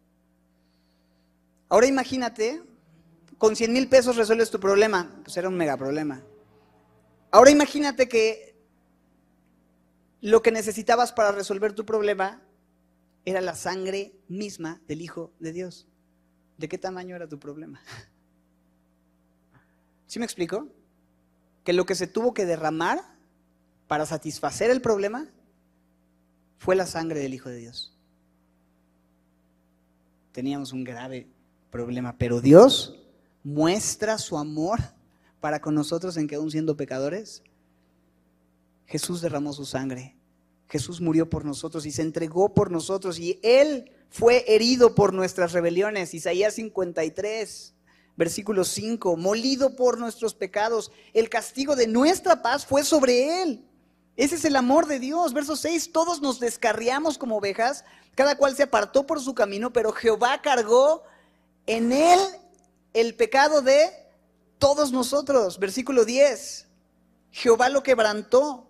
Ahora 1.68 1.87
imagínate, 1.87 2.62
con 3.37 3.55
100 3.55 3.75
mil 3.75 3.90
pesos 3.90 4.16
resuelves 4.16 4.51
tu 4.51 4.59
problema. 4.59 5.20
Pues 5.22 5.37
era 5.37 5.51
un 5.51 5.57
mega 5.59 5.77
problema. 5.77 6.25
Ahora 7.37 7.51
imagínate 7.51 8.09
que 8.09 8.57
lo 10.22 10.40
que 10.40 10.51
necesitabas 10.51 11.12
para 11.12 11.33
resolver 11.33 11.75
tu 11.75 11.85
problema 11.85 12.40
era 13.27 13.42
la 13.42 13.55
sangre 13.55 14.14
misma 14.27 14.81
del 14.88 15.03
Hijo 15.03 15.35
de 15.38 15.53
Dios. 15.53 15.87
¿De 16.57 16.66
qué 16.66 16.79
tamaño 16.79 17.14
era 17.14 17.29
tu 17.29 17.38
problema? 17.38 17.83
¿Sí 20.07 20.18
me 20.18 20.25
explico? 20.25 20.68
Que 21.62 21.75
lo 21.75 21.85
que 21.85 21.94
se 21.94 22.07
tuvo 22.07 22.33
que 22.33 22.46
derramar 22.46 23.03
para 23.87 24.07
satisfacer 24.07 24.70
el 24.70 24.81
problema 24.81 25.29
fue 26.57 26.75
la 26.75 26.87
sangre 26.87 27.20
del 27.20 27.35
Hijo 27.35 27.51
de 27.51 27.59
Dios. 27.59 27.94
Teníamos 30.33 30.72
un 30.72 30.85
grave 30.85 31.29
problema, 31.70 32.16
pero 32.16 32.40
Dios 32.40 32.99
muestra 33.44 34.16
su 34.16 34.38
amor 34.38 34.96
para 35.47 35.61
con 35.61 35.77
nosotros 35.77 36.17
en 36.17 36.27
que 36.27 36.35
aún 36.35 36.51
siendo 36.51 36.77
pecadores, 36.77 37.41
Jesús 38.85 39.21
derramó 39.21 39.53
su 39.53 39.65
sangre 39.65 40.17
Jesús 40.69 41.01
murió 41.01 41.31
por 41.31 41.45
nosotros 41.45 41.87
y 41.87 41.93
se 41.93 42.03
entregó 42.03 42.53
por 42.53 42.73
nosotros 42.73 43.21
y 43.21 43.39
Él 43.45 43.93
fue 44.11 44.45
herido 44.49 44.97
por 44.97 45.15
nuestras 45.15 45.53
rebeliones. 45.53 46.15
Isaías 46.15 46.55
53, 46.55 47.75
versículo 48.17 48.65
5, 48.65 49.17
molido 49.17 49.77
por 49.77 50.01
nuestros 50.01 50.35
pecados. 50.35 50.91
El 51.15 51.29
castigo 51.29 51.77
de 51.77 51.87
nuestra 51.87 52.43
paz 52.43 52.67
fue 52.67 52.83
sobre 52.83 53.43
Él. 53.43 53.65
Ese 54.17 54.35
es 54.35 54.45
el 54.45 54.57
amor 54.57 54.89
de 54.89 54.99
Dios. 54.99 55.33
Verso 55.33 55.55
6, 55.55 55.93
todos 55.93 56.21
nos 56.21 56.41
descarriamos 56.41 57.19
como 57.19 57.37
ovejas, 57.37 57.85
cada 58.17 58.37
cual 58.37 58.57
se 58.57 58.65
apartó 58.65 59.07
por 59.07 59.21
su 59.21 59.33
camino, 59.33 59.73
pero 59.73 59.93
Jehová 59.93 60.43
cargó 60.43 61.05
en 61.69 61.93
Él 61.93 62.19
el 62.93 63.15
pecado 63.15 63.63
de 63.63 64.06
todos 64.59 64.92
nosotros. 64.92 65.59
Versículo 65.59 66.05
10, 66.05 66.66
Jehová 67.31 67.69
lo 67.69 67.83
quebrantó 67.83 68.66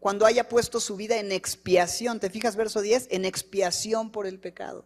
cuando 0.00 0.26
haya 0.26 0.48
puesto 0.48 0.80
su 0.80 0.96
vida 0.96 1.18
en 1.18 1.32
expiación. 1.32 2.20
¿Te 2.20 2.30
fijas 2.30 2.56
verso 2.56 2.80
10? 2.80 3.08
En 3.10 3.24
expiación 3.24 4.10
por 4.10 4.26
el 4.26 4.38
pecado. 4.38 4.84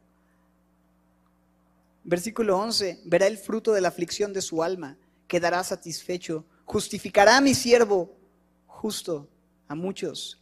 Versículo 2.04 2.58
11, 2.58 3.00
verá 3.04 3.26
el 3.26 3.36
fruto 3.36 3.72
de 3.72 3.80
la 3.80 3.88
aflicción 3.88 4.32
de 4.32 4.40
su 4.40 4.62
alma, 4.62 4.96
quedará 5.26 5.64
satisfecho, 5.64 6.44
justificará 6.64 7.38
a 7.38 7.40
mi 7.40 7.52
siervo 7.52 8.14
justo 8.66 9.28
a 9.66 9.74
muchos 9.74 10.40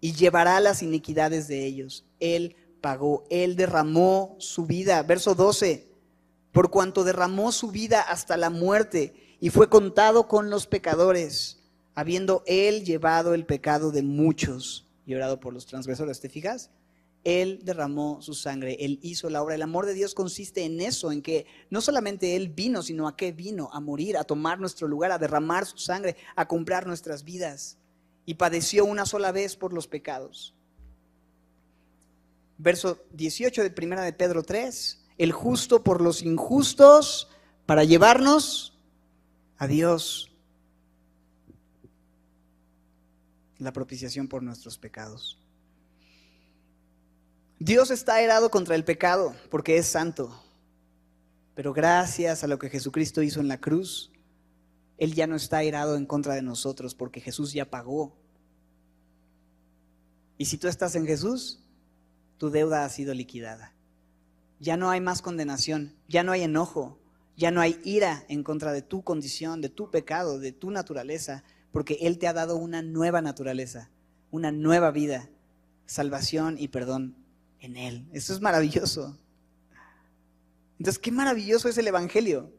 y 0.00 0.12
llevará 0.12 0.58
las 0.58 0.82
iniquidades 0.82 1.46
de 1.46 1.64
ellos. 1.64 2.04
Él 2.18 2.56
pagó, 2.80 3.24
él 3.30 3.54
derramó 3.54 4.34
su 4.38 4.66
vida. 4.66 5.02
Verso 5.04 5.34
12, 5.36 5.88
por 6.54 6.70
cuanto 6.70 7.04
derramó 7.04 7.52
su 7.52 7.70
vida 7.70 8.00
hasta 8.00 8.38
la 8.38 8.48
muerte 8.48 9.36
y 9.40 9.50
fue 9.50 9.68
contado 9.68 10.28
con 10.28 10.48
los 10.48 10.66
pecadores 10.66 11.60
habiendo 11.94 12.42
Él 12.46 12.84
llevado 12.84 13.34
el 13.34 13.46
pecado 13.46 13.90
de 13.90 14.02
muchos 14.02 14.86
y 15.06 15.14
orado 15.14 15.40
por 15.40 15.52
los 15.52 15.66
transgresores. 15.66 16.20
¿Te 16.20 16.28
fijas? 16.28 16.70
Él 17.22 17.60
derramó 17.62 18.20
su 18.20 18.34
sangre, 18.34 18.76
Él 18.80 18.98
hizo 19.02 19.30
la 19.30 19.42
obra. 19.42 19.54
El 19.54 19.62
amor 19.62 19.86
de 19.86 19.94
Dios 19.94 20.14
consiste 20.14 20.64
en 20.64 20.80
eso, 20.80 21.10
en 21.10 21.22
que 21.22 21.46
no 21.70 21.80
solamente 21.80 22.36
Él 22.36 22.50
vino, 22.50 22.82
sino 22.82 23.08
a 23.08 23.16
qué 23.16 23.32
vino, 23.32 23.70
a 23.72 23.80
morir, 23.80 24.18
a 24.18 24.24
tomar 24.24 24.60
nuestro 24.60 24.88
lugar, 24.88 25.10
a 25.10 25.18
derramar 25.18 25.64
su 25.64 25.78
sangre, 25.78 26.16
a 26.36 26.46
comprar 26.46 26.86
nuestras 26.86 27.24
vidas. 27.24 27.78
Y 28.26 28.34
padeció 28.34 28.84
una 28.84 29.06
sola 29.06 29.32
vez 29.32 29.56
por 29.56 29.72
los 29.72 29.86
pecados. 29.86 30.54
Verso 32.58 33.02
18 33.12 33.62
de 33.62 33.70
primera 33.70 34.02
de 34.02 34.12
Pedro 34.12 34.42
3, 34.42 35.03
el 35.18 35.32
justo 35.32 35.82
por 35.82 36.00
los 36.00 36.22
injustos 36.22 37.28
para 37.66 37.84
llevarnos 37.84 38.78
a 39.58 39.66
Dios 39.66 40.30
la 43.58 43.72
propiciación 43.72 44.28
por 44.28 44.42
nuestros 44.42 44.78
pecados. 44.78 45.38
Dios 47.58 47.90
está 47.90 48.14
airado 48.14 48.50
contra 48.50 48.74
el 48.74 48.84
pecado 48.84 49.34
porque 49.50 49.78
es 49.78 49.86
santo, 49.86 50.42
pero 51.54 51.72
gracias 51.72 52.44
a 52.44 52.46
lo 52.46 52.58
que 52.58 52.68
Jesucristo 52.68 53.22
hizo 53.22 53.40
en 53.40 53.48
la 53.48 53.60
cruz, 53.60 54.10
Él 54.98 55.14
ya 55.14 55.26
no 55.26 55.36
está 55.36 55.58
airado 55.58 55.96
en 55.96 56.04
contra 56.04 56.34
de 56.34 56.42
nosotros 56.42 56.94
porque 56.94 57.20
Jesús 57.20 57.52
ya 57.52 57.70
pagó. 57.70 58.16
Y 60.36 60.46
si 60.46 60.58
tú 60.58 60.68
estás 60.68 60.94
en 60.96 61.06
Jesús, 61.06 61.60
tu 62.38 62.50
deuda 62.50 62.84
ha 62.84 62.88
sido 62.88 63.14
liquidada. 63.14 63.73
Ya 64.60 64.76
no 64.76 64.90
hay 64.90 65.00
más 65.00 65.22
condenación, 65.22 65.94
ya 66.08 66.22
no 66.22 66.32
hay 66.32 66.42
enojo, 66.42 66.98
ya 67.36 67.50
no 67.50 67.60
hay 67.60 67.80
ira 67.84 68.24
en 68.28 68.42
contra 68.42 68.72
de 68.72 68.82
tu 68.82 69.02
condición, 69.02 69.60
de 69.60 69.68
tu 69.68 69.90
pecado, 69.90 70.38
de 70.38 70.52
tu 70.52 70.70
naturaleza 70.70 71.44
porque 71.74 71.98
Él 72.02 72.20
te 72.20 72.28
ha 72.28 72.32
dado 72.32 72.54
una 72.54 72.82
nueva 72.82 73.20
naturaleza, 73.20 73.90
una 74.30 74.52
nueva 74.52 74.92
vida, 74.92 75.28
salvación 75.86 76.54
y 76.56 76.68
perdón 76.68 77.16
en 77.58 77.76
Él. 77.76 78.06
Eso 78.12 78.32
es 78.32 78.40
maravilloso. 78.40 79.18
Entonces, 80.78 81.00
qué 81.00 81.10
maravilloso 81.10 81.68
es 81.68 81.76
el 81.76 81.88
Evangelio. 81.88 82.52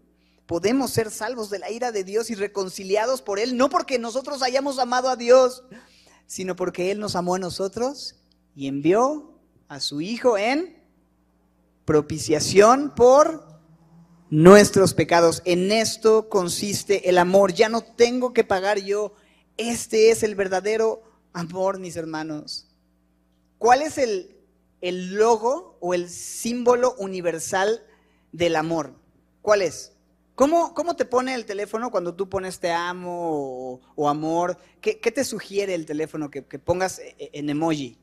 Podemos 0.46 0.92
ser 0.92 1.12
salvos 1.12 1.50
de 1.50 1.60
la 1.60 1.72
ira 1.72 1.94
de 1.94 2.04
Dios 2.04 2.30
y 2.30 2.36
reconciliados 2.36 3.22
por 3.22 3.40
Él, 3.40 3.56
no 3.56 3.70
porque 3.70 4.00
nosotros 4.00 4.44
hayamos 4.44 4.80
amado 4.80 5.08
a 5.08 5.16
Dios, 5.16 5.64
sino 6.28 6.58
porque 6.58 6.92
Él 6.92 7.00
nos 7.00 7.16
amó 7.16 7.36
a 7.36 7.40
nosotros 7.40 8.18
y 8.54 8.68
envió 8.68 9.40
a 9.70 9.80
su 9.80 10.02
Hijo 10.02 10.38
en 10.38 10.75
propiciación 11.86 12.94
por 12.96 13.46
nuestros 14.30 14.94
pecados. 14.94 15.42
En 15.46 15.72
esto 15.72 16.30
consiste 16.30 17.10
el 17.10 17.18
amor. 17.18 17.54
Ya 17.54 17.70
no 17.70 17.82
tengo 17.82 18.34
que 18.34 18.44
pagar 18.44 18.80
yo. 18.80 19.14
Este 19.58 20.10
es 20.10 20.24
el 20.24 20.36
verdadero 20.36 21.04
amor, 21.34 21.80
mis 21.80 21.96
hermanos. 21.96 22.68
¿Cuál 23.58 23.82
es 23.82 23.98
el, 23.98 24.36
el 24.82 25.16
logo 25.16 25.78
o 25.80 25.94
el 25.94 26.10
símbolo 26.10 26.96
universal 26.98 27.86
del 28.32 28.56
amor? 28.56 28.96
¿Cuál 29.42 29.62
es? 29.62 29.94
¿Cómo, 30.34 30.74
¿Cómo, 30.74 30.98
te 30.98 31.06
pone 31.06 31.34
el 31.34 31.46
teléfono 31.46 31.92
cuando 31.92 32.14
tú 32.14 32.28
pones 32.28 32.60
te 32.60 32.70
amo 32.70 33.80
o, 33.96 34.10
amor? 34.10 34.58
¿Qué, 34.82 34.96
te 34.96 35.24
sugiere 35.24 35.74
el 35.74 35.86
teléfono 35.86 36.30
que, 36.30 36.44
que, 36.44 36.60
pongas 36.60 37.00
e, 37.00 37.16
e, 37.18 37.30
en 37.34 37.50
emoji? 37.50 37.98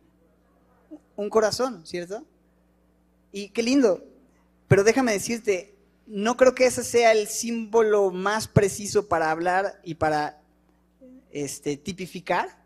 Un 1.15 1.29
corazón, 1.29 1.85
¿cierto? 1.85 2.25
Y 3.33 3.49
qué 3.49 3.63
lindo. 3.63 4.05
Pero 4.69 4.85
déjame 4.85 5.13
decirte, 5.13 5.75
no 6.07 6.37
creo 6.37 6.55
que 6.55 6.67
ese 6.67 6.85
sea 6.85 7.13
el 7.13 7.27
símbolo 7.27 8.11
más 8.11 8.47
preciso 8.47 9.09
para 9.09 9.31
hablar 9.31 9.81
y 9.85 9.95
para 9.95 10.43
este, 11.31 11.77
tipificar 11.77 12.63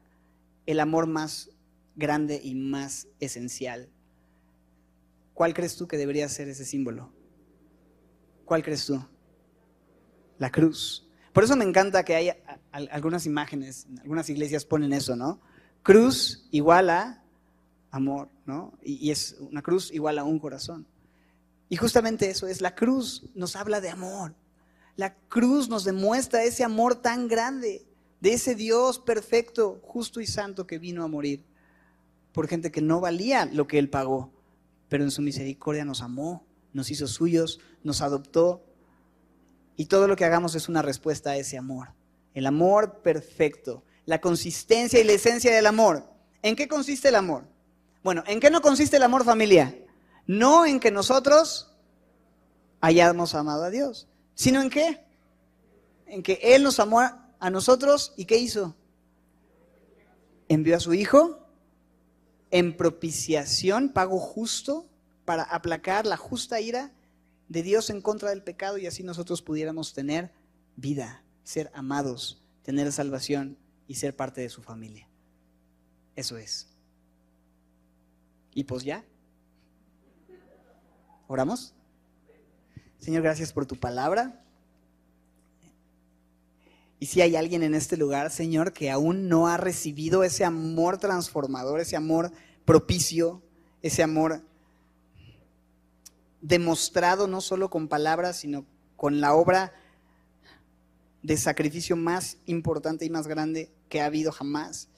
el 0.66 0.80
amor 0.80 1.06
más 1.06 1.50
grande 1.94 2.40
y 2.42 2.54
más 2.54 3.08
esencial. 3.20 3.88
¿Cuál 5.34 5.54
crees 5.54 5.76
tú 5.76 5.86
que 5.86 5.96
debería 5.96 6.28
ser 6.28 6.48
ese 6.48 6.64
símbolo? 6.64 7.12
¿Cuál 8.44 8.62
crees 8.62 8.86
tú? 8.86 9.04
La 10.38 10.50
cruz. 10.50 11.08
Por 11.32 11.44
eso 11.44 11.56
me 11.56 11.64
encanta 11.64 12.04
que 12.04 12.14
haya 12.14 12.36
algunas 12.72 13.26
imágenes, 13.26 13.86
algunas 14.00 14.30
iglesias 14.30 14.64
ponen 14.64 14.92
eso, 14.92 15.14
¿no? 15.16 15.40
Cruz 15.82 16.48
igual 16.50 16.90
a 16.90 17.22
amor, 17.90 18.28
¿no? 18.44 18.72
Y, 18.82 19.10
es 19.10 19.36
una 19.40 19.62
cruz 19.62 19.92
igual 19.92 20.18
a 20.18 20.24
un 20.24 20.38
corazón. 20.38 20.86
Y 21.68 21.76
justamente 21.76 22.30
eso 22.30 22.46
es, 22.46 22.60
la 22.60 22.74
cruz 22.74 23.24
nos 23.34 23.56
habla 23.56 23.80
de 23.80 23.90
amor. 23.90 24.34
La 24.96 25.14
cruz 25.14 25.68
nos 25.68 25.84
demuestra 25.84 26.44
ese 26.44 26.64
amor 26.64 26.96
tan 26.96 27.28
grande, 27.28 27.86
de 28.20 28.32
ese 28.32 28.54
Dios 28.54 28.98
perfecto, 28.98 29.80
justo 29.82 30.20
y 30.20 30.26
santo 30.26 30.66
que 30.66 30.78
vino 30.78 31.04
a 31.04 31.08
morir 31.08 31.44
por 32.36 32.48
gente 32.48 32.70
que 32.70 32.82
no 32.82 33.00
valía 33.00 33.46
lo 33.46 33.66
que 33.66 33.78
Él 33.78 33.88
pagó, 33.88 34.30
pero 34.90 35.02
en 35.04 35.10
su 35.10 35.22
misericordia 35.22 35.86
nos 35.86 36.02
amó, 36.02 36.46
nos 36.74 36.90
hizo 36.90 37.06
suyos, 37.06 37.60
nos 37.82 38.02
adoptó. 38.02 38.62
Y 39.74 39.86
todo 39.86 40.06
lo 40.06 40.16
que 40.16 40.26
hagamos 40.26 40.54
es 40.54 40.68
una 40.68 40.82
respuesta 40.82 41.30
a 41.30 41.36
ese 41.38 41.56
amor. 41.56 41.94
El 42.34 42.44
amor 42.44 43.00
perfecto, 43.00 43.84
la 44.04 44.20
consistencia 44.20 45.00
y 45.00 45.04
la 45.04 45.12
esencia 45.12 45.54
del 45.54 45.64
amor. 45.64 46.06
¿En 46.42 46.56
qué 46.56 46.68
consiste 46.68 47.08
el 47.08 47.14
amor? 47.14 47.48
Bueno, 48.06 48.22
¿en 48.28 48.38
qué 48.38 48.50
no 48.50 48.62
consiste 48.62 48.98
el 48.98 49.02
amor 49.02 49.24
familia? 49.24 49.76
No 50.28 50.64
en 50.64 50.78
que 50.78 50.92
nosotros 50.92 51.74
hayamos 52.80 53.34
amado 53.34 53.64
a 53.64 53.70
Dios, 53.70 54.06
sino 54.36 54.62
en 54.62 54.70
qué? 54.70 55.04
En 56.06 56.22
que 56.22 56.38
Él 56.40 56.62
nos 56.62 56.78
amó 56.78 57.00
a 57.00 57.50
nosotros 57.50 58.14
y 58.16 58.26
¿qué 58.26 58.38
hizo? 58.38 58.76
Envió 60.48 60.76
a 60.76 60.78
su 60.78 60.94
Hijo 60.94 61.48
en 62.52 62.76
propiciación, 62.76 63.88
pago 63.88 64.20
justo, 64.20 64.86
para 65.24 65.42
aplacar 65.42 66.06
la 66.06 66.16
justa 66.16 66.60
ira 66.60 66.92
de 67.48 67.64
Dios 67.64 67.90
en 67.90 68.02
contra 68.02 68.30
del 68.30 68.44
pecado 68.44 68.78
y 68.78 68.86
así 68.86 69.02
nosotros 69.02 69.42
pudiéramos 69.42 69.94
tener 69.94 70.30
vida, 70.76 71.24
ser 71.42 71.72
amados, 71.74 72.40
tener 72.62 72.92
salvación 72.92 73.58
y 73.88 73.96
ser 73.96 74.14
parte 74.14 74.42
de 74.42 74.48
su 74.48 74.62
familia. 74.62 75.08
Eso 76.14 76.38
es. 76.38 76.75
Y 78.56 78.64
pues 78.64 78.84
ya. 78.84 79.04
¿Oramos? 81.28 81.74
Señor, 82.98 83.22
gracias 83.22 83.52
por 83.52 83.66
tu 83.66 83.76
palabra. 83.76 84.42
Y 86.98 87.04
si 87.04 87.20
hay 87.20 87.36
alguien 87.36 87.62
en 87.62 87.74
este 87.74 87.98
lugar, 87.98 88.30
Señor, 88.30 88.72
que 88.72 88.90
aún 88.90 89.28
no 89.28 89.46
ha 89.46 89.58
recibido 89.58 90.24
ese 90.24 90.42
amor 90.42 90.96
transformador, 90.96 91.80
ese 91.80 91.96
amor 91.96 92.32
propicio, 92.64 93.42
ese 93.82 94.02
amor 94.02 94.40
demostrado 96.40 97.26
no 97.26 97.42
solo 97.42 97.68
con 97.68 97.88
palabras, 97.88 98.38
sino 98.38 98.64
con 98.96 99.20
la 99.20 99.34
obra 99.34 99.74
de 101.22 101.36
sacrificio 101.36 101.94
más 101.94 102.38
importante 102.46 103.04
y 103.04 103.10
más 103.10 103.26
grande 103.26 103.70
que 103.90 104.00
ha 104.00 104.06
habido 104.06 104.32
jamás. 104.32 104.88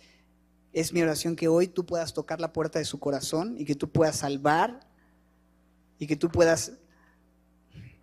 Es 0.79 0.93
mi 0.93 1.03
oración 1.03 1.35
que 1.35 1.49
hoy 1.49 1.67
tú 1.67 1.85
puedas 1.85 2.15
tocar 2.15 2.41
la 2.41 2.53
puerta 2.53 2.79
de 2.79 2.85
su 2.85 3.01
corazón 3.01 3.57
y 3.59 3.65
que 3.65 3.75
tú 3.75 3.91
puedas 3.91 4.15
salvar 4.15 4.79
y 5.99 6.07
que 6.07 6.15
tú 6.15 6.29
puedas 6.29 6.71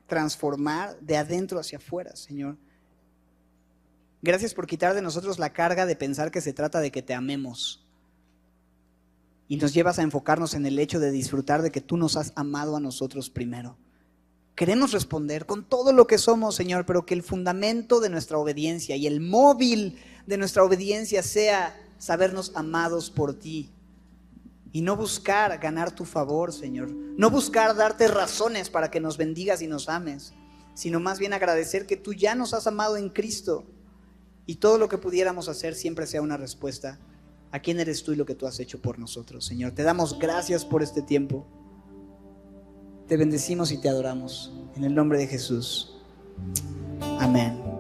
transformar 0.07 0.99
de 0.99 1.15
adentro 1.15 1.57
hacia 1.57 1.77
afuera, 1.77 2.17
Señor. 2.17 2.57
Gracias 4.21 4.53
por 4.53 4.67
quitar 4.67 4.93
de 4.93 5.01
nosotros 5.01 5.39
la 5.39 5.53
carga 5.53 5.85
de 5.85 5.95
pensar 5.95 6.31
que 6.31 6.41
se 6.41 6.51
trata 6.51 6.81
de 6.81 6.91
que 6.91 7.01
te 7.01 7.13
amemos. 7.13 7.81
Y 9.47 9.55
nos 9.55 9.73
llevas 9.73 9.97
a 9.97 10.01
enfocarnos 10.01 10.53
en 10.53 10.65
el 10.65 10.77
hecho 10.77 10.99
de 10.99 11.11
disfrutar 11.11 11.61
de 11.61 11.71
que 11.71 11.79
tú 11.79 11.95
nos 11.95 12.17
has 12.17 12.33
amado 12.35 12.75
a 12.75 12.81
nosotros 12.81 13.29
primero. 13.29 13.77
Queremos 14.53 14.91
responder 14.91 15.45
con 15.45 15.63
todo 15.63 15.93
lo 15.93 16.07
que 16.07 16.17
somos, 16.17 16.55
Señor, 16.55 16.85
pero 16.85 17.05
que 17.05 17.13
el 17.13 17.23
fundamento 17.23 18.01
de 18.01 18.09
nuestra 18.09 18.37
obediencia 18.37 18.97
y 18.97 19.07
el 19.07 19.21
móvil 19.21 19.97
de 20.27 20.35
nuestra 20.35 20.65
obediencia 20.65 21.23
sea 21.23 21.73
sabernos 21.97 22.51
amados 22.55 23.09
por 23.09 23.33
ti 23.33 23.71
y 24.71 24.81
no 24.81 24.95
buscar 24.97 25.57
ganar 25.59 25.95
tu 25.95 26.05
favor, 26.05 26.51
Señor. 26.51 26.91
No 26.91 27.29
buscar 27.29 27.75
darte 27.75 28.07
razones 28.07 28.69
para 28.69 28.91
que 28.91 28.99
nos 28.99 29.17
bendigas 29.17 29.61
y 29.61 29.67
nos 29.67 29.87
ames, 29.87 30.33
sino 30.73 30.99
más 30.99 31.19
bien 31.19 31.33
agradecer 31.33 31.87
que 31.87 31.95
tú 31.95 32.13
ya 32.13 32.35
nos 32.35 32.53
has 32.53 32.67
amado 32.67 32.97
en 32.97 33.09
Cristo 33.09 33.63
y 34.45 34.55
todo 34.55 34.77
lo 34.77 34.89
que 34.89 34.97
pudiéramos 34.97 35.47
hacer 35.47 35.75
siempre 35.75 36.07
sea 36.07 36.21
una 36.21 36.37
respuesta 36.37 36.99
a 37.51 37.59
quién 37.59 37.79
eres 37.79 38.03
tú 38.03 38.11
y 38.11 38.15
lo 38.17 38.25
que 38.25 38.35
tú 38.35 38.47
has 38.47 38.59
hecho 38.59 38.81
por 38.81 38.99
nosotros, 38.99 39.45
Señor. 39.45 39.71
Te 39.71 39.83
damos 39.83 40.19
gracias 40.19 40.65
por 40.65 40.83
este 40.83 41.01
tiempo. 41.01 41.47
Te 43.07 43.17
bendecimos 43.17 43.71
y 43.71 43.79
te 43.79 43.87
adoramos. 43.87 44.51
En 44.75 44.83
el 44.83 44.93
nombre 44.93 45.17
de 45.17 45.27
Jesús. 45.27 45.95
Amén. 47.19 47.74